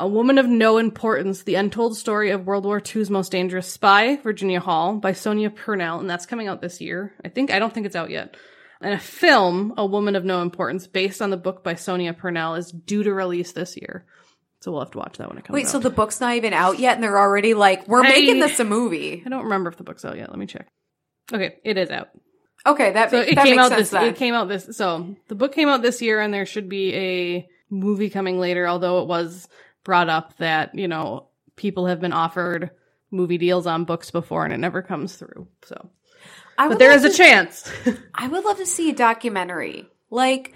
[0.01, 4.17] A Woman of No Importance, The Untold Story of World War II's Most Dangerous Spy,
[4.17, 7.15] Virginia Hall, by Sonia Purnell, and that's coming out this year.
[7.25, 8.37] I think, I don't think it's out yet.
[8.81, 12.55] And a film, A Woman of No Importance, based on the book by Sonia Purnell,
[12.55, 14.05] is due to release this year.
[14.61, 15.55] So we'll have to watch that when it comes out.
[15.55, 15.71] Wait, out.
[15.73, 18.59] so the book's not even out yet, and they're already like, we're I- making this
[18.59, 19.23] a movie.
[19.25, 20.31] I don't remember if the book's out yet.
[20.31, 20.67] Let me check.
[21.33, 22.09] Okay, it is out.
[22.67, 23.91] Okay, that, So ma- it that came makes out sense this.
[23.91, 24.05] then.
[24.05, 24.77] It came out this.
[24.77, 28.67] So the book came out this year, and there should be a movie coming later.
[28.67, 29.49] Although it was
[29.85, 32.71] brought up that you know people have been offered
[33.13, 35.47] movie deals on books before, and it never comes through.
[35.65, 35.89] So,
[36.59, 37.71] I but there love a chance.
[38.15, 39.87] I would love to see a documentary.
[40.11, 40.53] Like,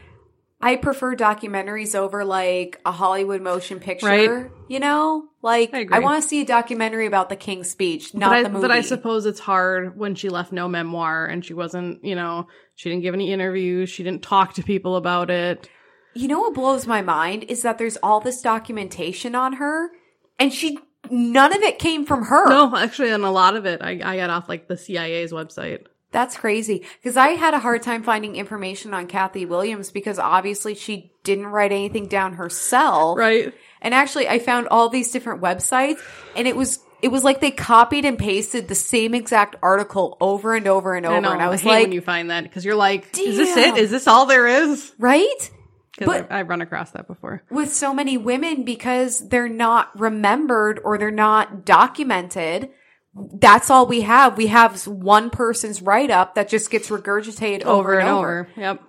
[0.65, 4.07] I prefer documentaries over like a Hollywood motion picture.
[4.07, 4.51] Right.
[4.69, 8.33] You know, like I I, want to see a documentary about the King's Speech, not
[8.33, 8.63] I, the movie.
[8.63, 12.05] but I suppose it's hard when she left no memoir, and she wasn't.
[12.05, 12.47] You know,
[12.77, 13.91] she didn't give any interviews.
[13.91, 15.69] She didn't talk to people about it.
[16.15, 19.91] You know what blows my mind is that there's all this documentation on her,
[20.39, 20.79] and she
[21.11, 22.49] none of it came from her.
[22.49, 25.87] No, actually, and a lot of it I, I got off like the CIA's website.
[26.13, 26.85] That's crazy.
[27.03, 31.47] Because I had a hard time finding information on Cathay Williams because obviously she didn't
[31.47, 33.19] write anything down herself.
[33.19, 33.53] Right.
[33.81, 35.99] And actually, I found all these different websites,
[36.37, 40.55] and it was it was like they copied and pasted the same exact article over
[40.55, 41.17] and over and over.
[41.17, 41.33] I know.
[41.33, 43.75] and I was hate like, when you find that because you're like, is this it?
[43.75, 43.77] Damn.
[43.77, 44.93] Is this all there is?
[44.99, 45.51] right?
[45.93, 47.43] Because But- I've run across that before.
[47.51, 52.71] With so many women because they're not remembered or they're not documented.
[53.15, 54.37] That's all we have.
[54.37, 58.49] We have one person's write up that just gets regurgitated over, and over.
[58.57, 58.83] Yep.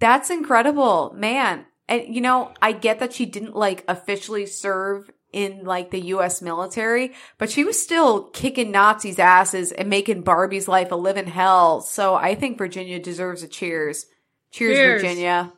[0.00, 1.66] That's incredible, man.
[1.88, 6.42] And you know, I get that she didn't like officially serve in like the US
[6.42, 11.80] military, but she was still kicking Nazis' asses and making Barbie's life a living hell.
[11.80, 14.06] So I think Virginia deserves a cheers.
[14.50, 15.02] Cheers, Cheers.
[15.02, 15.52] Virginia.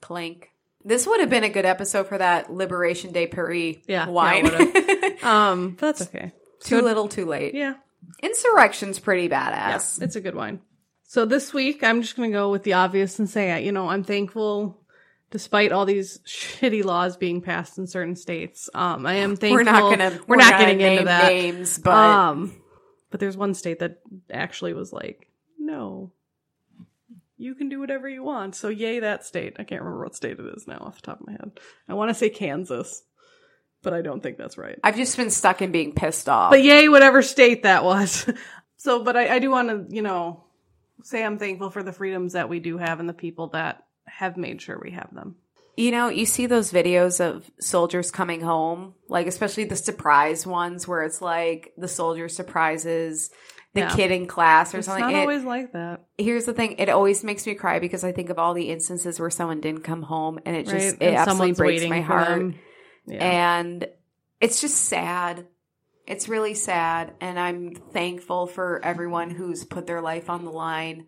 [0.00, 0.50] Clink.
[0.84, 4.46] This would have been a good episode for that Liberation Day Paris Yeah, wine.
[4.46, 5.10] yeah,
[5.50, 6.30] Um, that's okay.
[6.60, 7.54] Too little, too late.
[7.54, 7.74] Yeah.
[8.22, 10.00] Insurrection's pretty badass.
[10.00, 10.60] It's a good wine.
[11.02, 13.88] So this week, I'm just going to go with the obvious and say, you know,
[13.88, 14.80] I'm thankful
[15.30, 18.70] despite all these shitty laws being passed in certain states.
[18.74, 19.56] Um, I am thankful.
[19.56, 20.20] We're not gonna.
[20.26, 21.28] we're, not gonna getting into that.
[21.28, 22.54] names, but um,
[23.10, 24.00] but there's one state that
[24.30, 25.28] actually was like,
[25.58, 26.12] no,
[27.36, 28.54] you can do whatever you want.
[28.54, 29.56] So yay that state.
[29.58, 31.58] I can't remember what state it is now off the top of my head.
[31.88, 33.02] I want to say Kansas,
[33.86, 34.76] but I don't think that's right.
[34.82, 36.50] I've just been stuck in being pissed off.
[36.50, 38.28] But yay, whatever state that was.
[38.76, 40.42] so, but I, I do want to, you know,
[41.04, 44.36] say I'm thankful for the freedoms that we do have and the people that have
[44.36, 45.36] made sure we have them.
[45.76, 50.88] You know, you see those videos of soldiers coming home, like especially the surprise ones
[50.88, 53.30] where it's like the soldier surprises
[53.74, 53.94] the Yeah.
[53.94, 55.04] kid in class or It's something.
[55.04, 56.00] not It- always like that.
[56.18, 59.20] here's the thing, it always makes me cry because I think of all the instances
[59.20, 60.94] where someone didn't come home and it just Right?
[60.94, 62.28] it And absolutely breaks my heart.
[62.28, 62.54] them.
[63.06, 63.24] Yeah.
[63.24, 63.88] And
[64.40, 65.46] it's just sad.
[66.06, 67.14] It's really sad.
[67.20, 71.06] And I'm thankful for everyone who's put their life on the line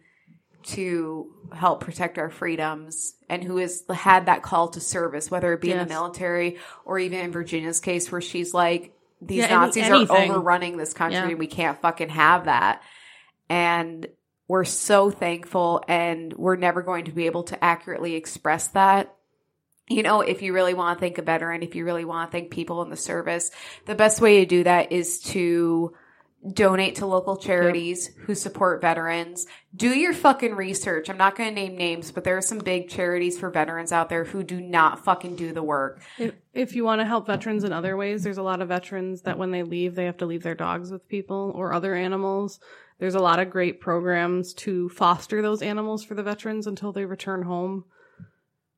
[0.65, 5.61] to help protect our freedoms and who has had that call to service, whether it
[5.61, 9.85] be in the military or even in Virginia's case where she's like, these Yeah, Nazis
[9.85, 10.31] anything.
[10.31, 11.29] are overrunning this country Yeah.
[11.29, 12.83] and we can't fucking have that.
[13.49, 14.07] And
[14.49, 19.15] we're so thankful and we're never going to be able to accurately express that
[19.89, 22.33] you know, if you really want to thank a veteran, if you really want to
[22.33, 23.51] thank people in the service,
[23.87, 25.95] the best way to do that is to
[26.53, 29.47] donate to local charities who support veterans.
[29.75, 31.11] Do your fucking research.
[31.11, 34.09] I'm not going to name names, but there are some big charities for veterans out
[34.09, 36.01] there who do not fucking do the work.
[36.17, 39.23] If, if you want to help veterans in other ways, there's a lot of veterans
[39.23, 42.61] that when they leave, they have to leave their dogs with people or other animals.
[43.01, 47.05] There's a lot of great programs to foster those animals for the veterans until they
[47.05, 47.85] return home.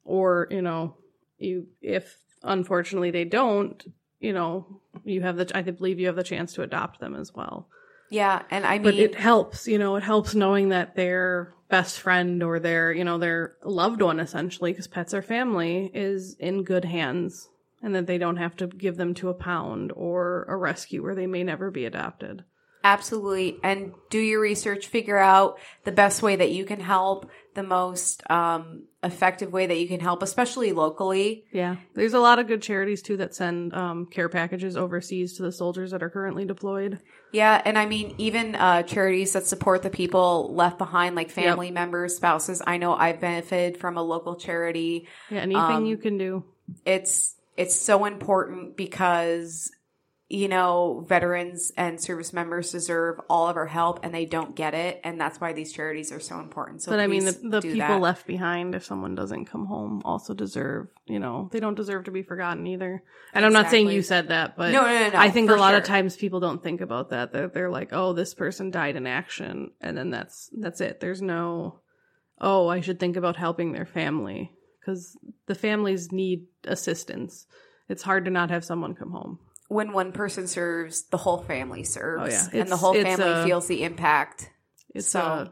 [0.02, 0.96] Or, you know,
[1.40, 3.84] you, if unfortunately they don't,
[4.20, 7.34] you know, you have the, I believe you have the chance to adopt them as
[7.34, 7.68] well.
[8.10, 8.42] Yeah.
[8.50, 12.42] And I mean, But it helps, you know, it helps knowing that their best friend
[12.42, 16.84] or their, you know, their loved one essentially, because pets are family, is in good
[16.84, 17.48] hands
[17.82, 21.14] and that they don't have to give them to a pound or a rescue where
[21.14, 22.44] they may never be adopted.
[22.82, 23.58] Absolutely.
[23.62, 28.22] And do your research, figure out the best way that you can help, the most
[28.30, 31.44] um, effective way that you can help, especially locally.
[31.52, 31.76] Yeah.
[31.94, 35.50] There's a lot of good charities too that send um, care packages overseas to the
[35.52, 37.00] soldiers that are currently deployed.
[37.32, 37.60] Yeah.
[37.64, 42.16] And I mean, even uh, charities that support the people left behind, like family members,
[42.16, 42.62] spouses.
[42.66, 45.08] I know I've benefited from a local charity.
[45.30, 45.40] Yeah.
[45.40, 46.44] Anything Um, you can do.
[46.84, 49.70] It's, it's so important because
[50.32, 54.74] you know, veterans and service members deserve all of our help and they don't get
[54.74, 55.00] it.
[55.02, 56.82] And that's why these charities are so important.
[56.82, 58.00] So but I mean, the, the people that.
[58.00, 62.12] left behind, if someone doesn't come home, also deserve, you know, they don't deserve to
[62.12, 63.02] be forgotten either.
[63.34, 65.56] And I'm not saying you said that, but No, no, no, no, I think a
[65.56, 67.32] lot of times people don't think about that.
[67.32, 69.72] They're, they're like, oh, this person died in action.
[69.80, 71.00] And then that's, that's it.
[71.00, 71.80] There's no,
[72.40, 77.46] oh, I should think about helping their family because the families need assistance.
[77.88, 79.40] It's hard to not have someone come home.
[79.70, 82.22] When one person serves, the whole family serves.
[82.24, 82.60] Oh, yeah.
[82.60, 84.50] and the whole family uh, feels the impact.
[84.94, 85.48] It's So- uh,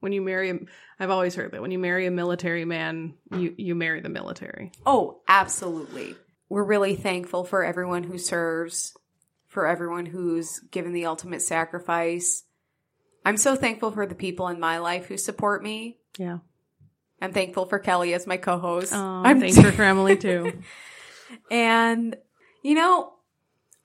[0.00, 0.58] when you marry, a-
[1.00, 4.72] I've always heard that when you marry a military man, you, you marry the military.
[4.84, 6.16] Oh, absolutely.
[6.50, 8.94] We're really thankful for everyone who serves,
[9.48, 12.42] for everyone who's given the ultimate sacrifice.
[13.24, 15.96] I'm so thankful for the people in my life who support me.
[16.18, 16.38] Yeah.
[17.22, 18.92] I'm thankful for Kelley as my co-host.
[18.92, 20.60] Oh, I'm thankful for Emily too.
[21.50, 22.16] and
[22.62, 23.12] you know,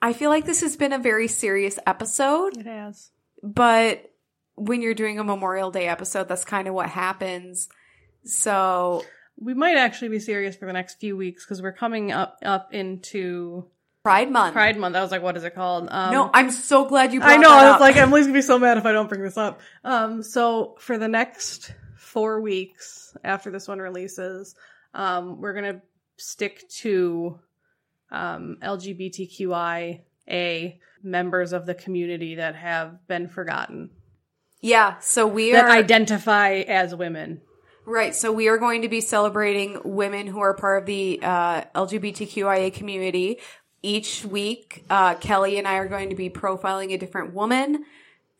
[0.02, 3.12] I feel like this has been a very serious episode, It has.
[3.42, 4.12] but
[4.56, 7.68] when you're doing a Memorial Day episode, that's kind of what happens.
[8.24, 9.04] So,
[9.40, 12.74] We might actually be serious for the next few weeks because we're coming up up
[12.74, 13.66] into
[14.04, 14.54] Pride Month.
[14.54, 14.96] Pride Month.
[14.96, 15.88] I was like, what is it called?
[15.92, 17.52] Um, no, I'm so glad you brought I know.
[17.52, 19.60] I was like, Emily's gonna be so mad if I don't bring this up.
[19.84, 24.56] Um, so for the next four weeks after this one releases,
[24.94, 25.82] um, we're gonna
[26.18, 27.40] stick to
[28.12, 30.02] um, LGBTQIA
[31.04, 33.90] members of the community that have been forgotten
[34.62, 37.42] yeah, so we that are identify as women.
[37.86, 38.14] Right.
[38.16, 42.74] So we are going to be celebrating women who are part of the uh, LGBTQIA
[42.74, 43.38] community.
[43.84, 47.86] Each week, uh, Kelley and I are going to be profiling a different woman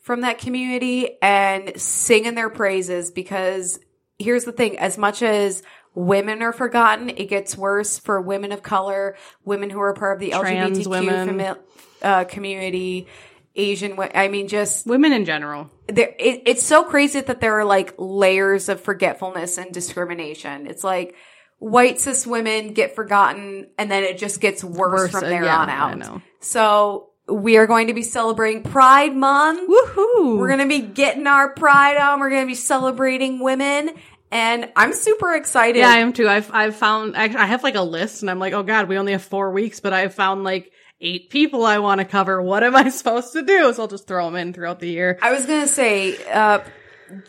[0.00, 3.78] from that community and singing their praises because
[4.18, 5.62] here's the thing as much as
[5.94, 10.20] women are forgotten, it gets worse for women of color, women who are part of
[10.20, 11.58] the Trans LGBTQ fami-
[12.02, 13.06] uh, community,
[13.54, 15.68] Asian, I mean, just Women in general.
[15.88, 20.68] there it, it's so crazy that there are like layers of forgetfulness and discrimination.
[20.68, 21.16] It's like
[21.58, 25.44] white cis women get forgotten and then it just gets worse, Worse, from uh, there
[25.44, 26.22] yeah, on out.
[26.38, 29.68] So we are going to be celebrating Pride Month.
[29.68, 30.38] Woohoo!
[30.38, 32.20] We're going to be getting our pride on.
[32.20, 33.90] We're going to be celebrating women
[34.30, 35.78] and I'm super excited.
[35.78, 36.28] Yeah, I am too.
[36.28, 38.98] I've I've found actually I have like a list, and I'm like, oh god, we
[38.98, 42.42] only have four weeks, but I've found like eight people I want to cover.
[42.42, 43.72] What am I supposed to do?
[43.72, 45.18] So I'll just throw them in throughout the year.
[45.22, 46.58] I was going to say, uh,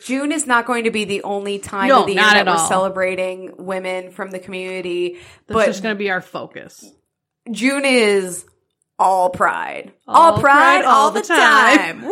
[0.04, 2.46] June is not going to be the only time No, of the year that at
[2.48, 2.68] we're all.
[2.68, 5.14] celebrating women from the community.
[5.48, 6.84] That's but just going to be our focus.
[7.52, 8.44] June is
[8.98, 9.94] all pride.
[10.08, 12.02] All All, pride, pride, all, all the the time.
[12.02, 12.04] time.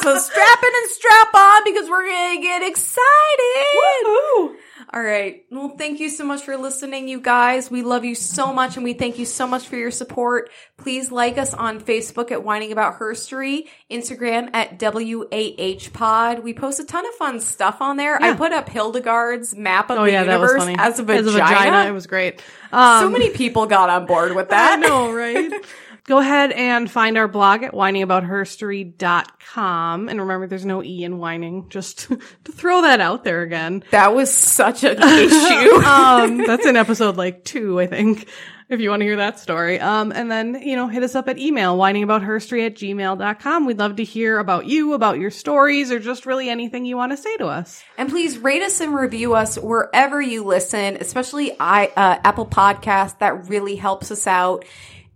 [0.00, 4.56] So strap in and strap on because we're going to get excited.
[4.94, 5.44] All right.
[5.50, 7.70] Well, thank you so much for listening, you guys.
[7.70, 10.50] We love you so much and we thank you so much for your support.
[10.76, 16.40] Please like us on Facebook at Whining About Herstory, Instagram at WAH Pod.
[16.40, 18.20] We post a ton of fun stuff on there.
[18.22, 20.76] I put up Hildegard's map of Oh the yeah, that was universe funny.
[20.78, 21.88] as a vagina.
[21.88, 22.42] It was great.
[22.72, 24.78] Um, so many people got on board with that.
[24.78, 25.50] I know, right?
[26.04, 30.08] Go ahead and find our blog at whiningaboutherstory.com.
[30.08, 32.16] And remember, there's no E in whining, just to
[32.52, 33.84] throw that out there again.
[33.92, 35.74] That was such an issue.
[35.84, 38.26] um, that's in episode like two, I think,
[38.68, 39.78] if you want to hear that story.
[39.78, 43.64] Um, and then, you know, hit us up at email, whiningaboutherstory at gmail.com.
[43.66, 47.12] We'd love to hear about you, about your stories, or just really anything you want
[47.12, 47.80] to say to us.
[47.96, 53.20] And please rate us and review us wherever you listen, especially I, uh, Apple Podcast.
[53.20, 54.64] That really helps us out.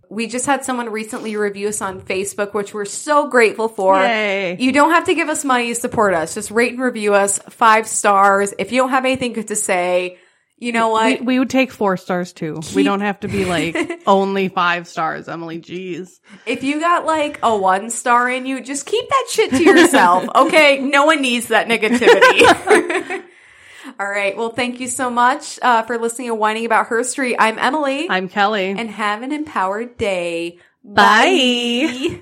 [0.09, 3.95] We just had someone recently review us on Facebook, which we're so grateful for.
[3.99, 4.57] Yay.
[4.59, 6.33] You don't have to give us money to support us.
[6.33, 8.53] Just rate and review us five stars.
[8.57, 10.17] If you don't have anything good to say,
[10.59, 11.19] you know what?
[11.19, 12.61] We, we would take four stars too.
[12.73, 13.77] we don't have to be like
[14.07, 15.59] only five stars, Emily.
[15.59, 16.09] Jeez.
[16.47, 20.25] if you got like a one star in you, just keep that shit to yourself.
[20.35, 20.79] Okay.
[20.79, 23.23] No one needs that negativity.
[23.99, 24.35] All right.
[24.37, 27.35] Well, thank you so much uh, for listening and whining about herstory.
[27.37, 28.07] I'm Emily.
[28.09, 28.69] I'm Kelley.
[28.77, 30.59] and have an empowered day.
[30.83, 31.87] Bye.
[32.09, 32.21] Bye.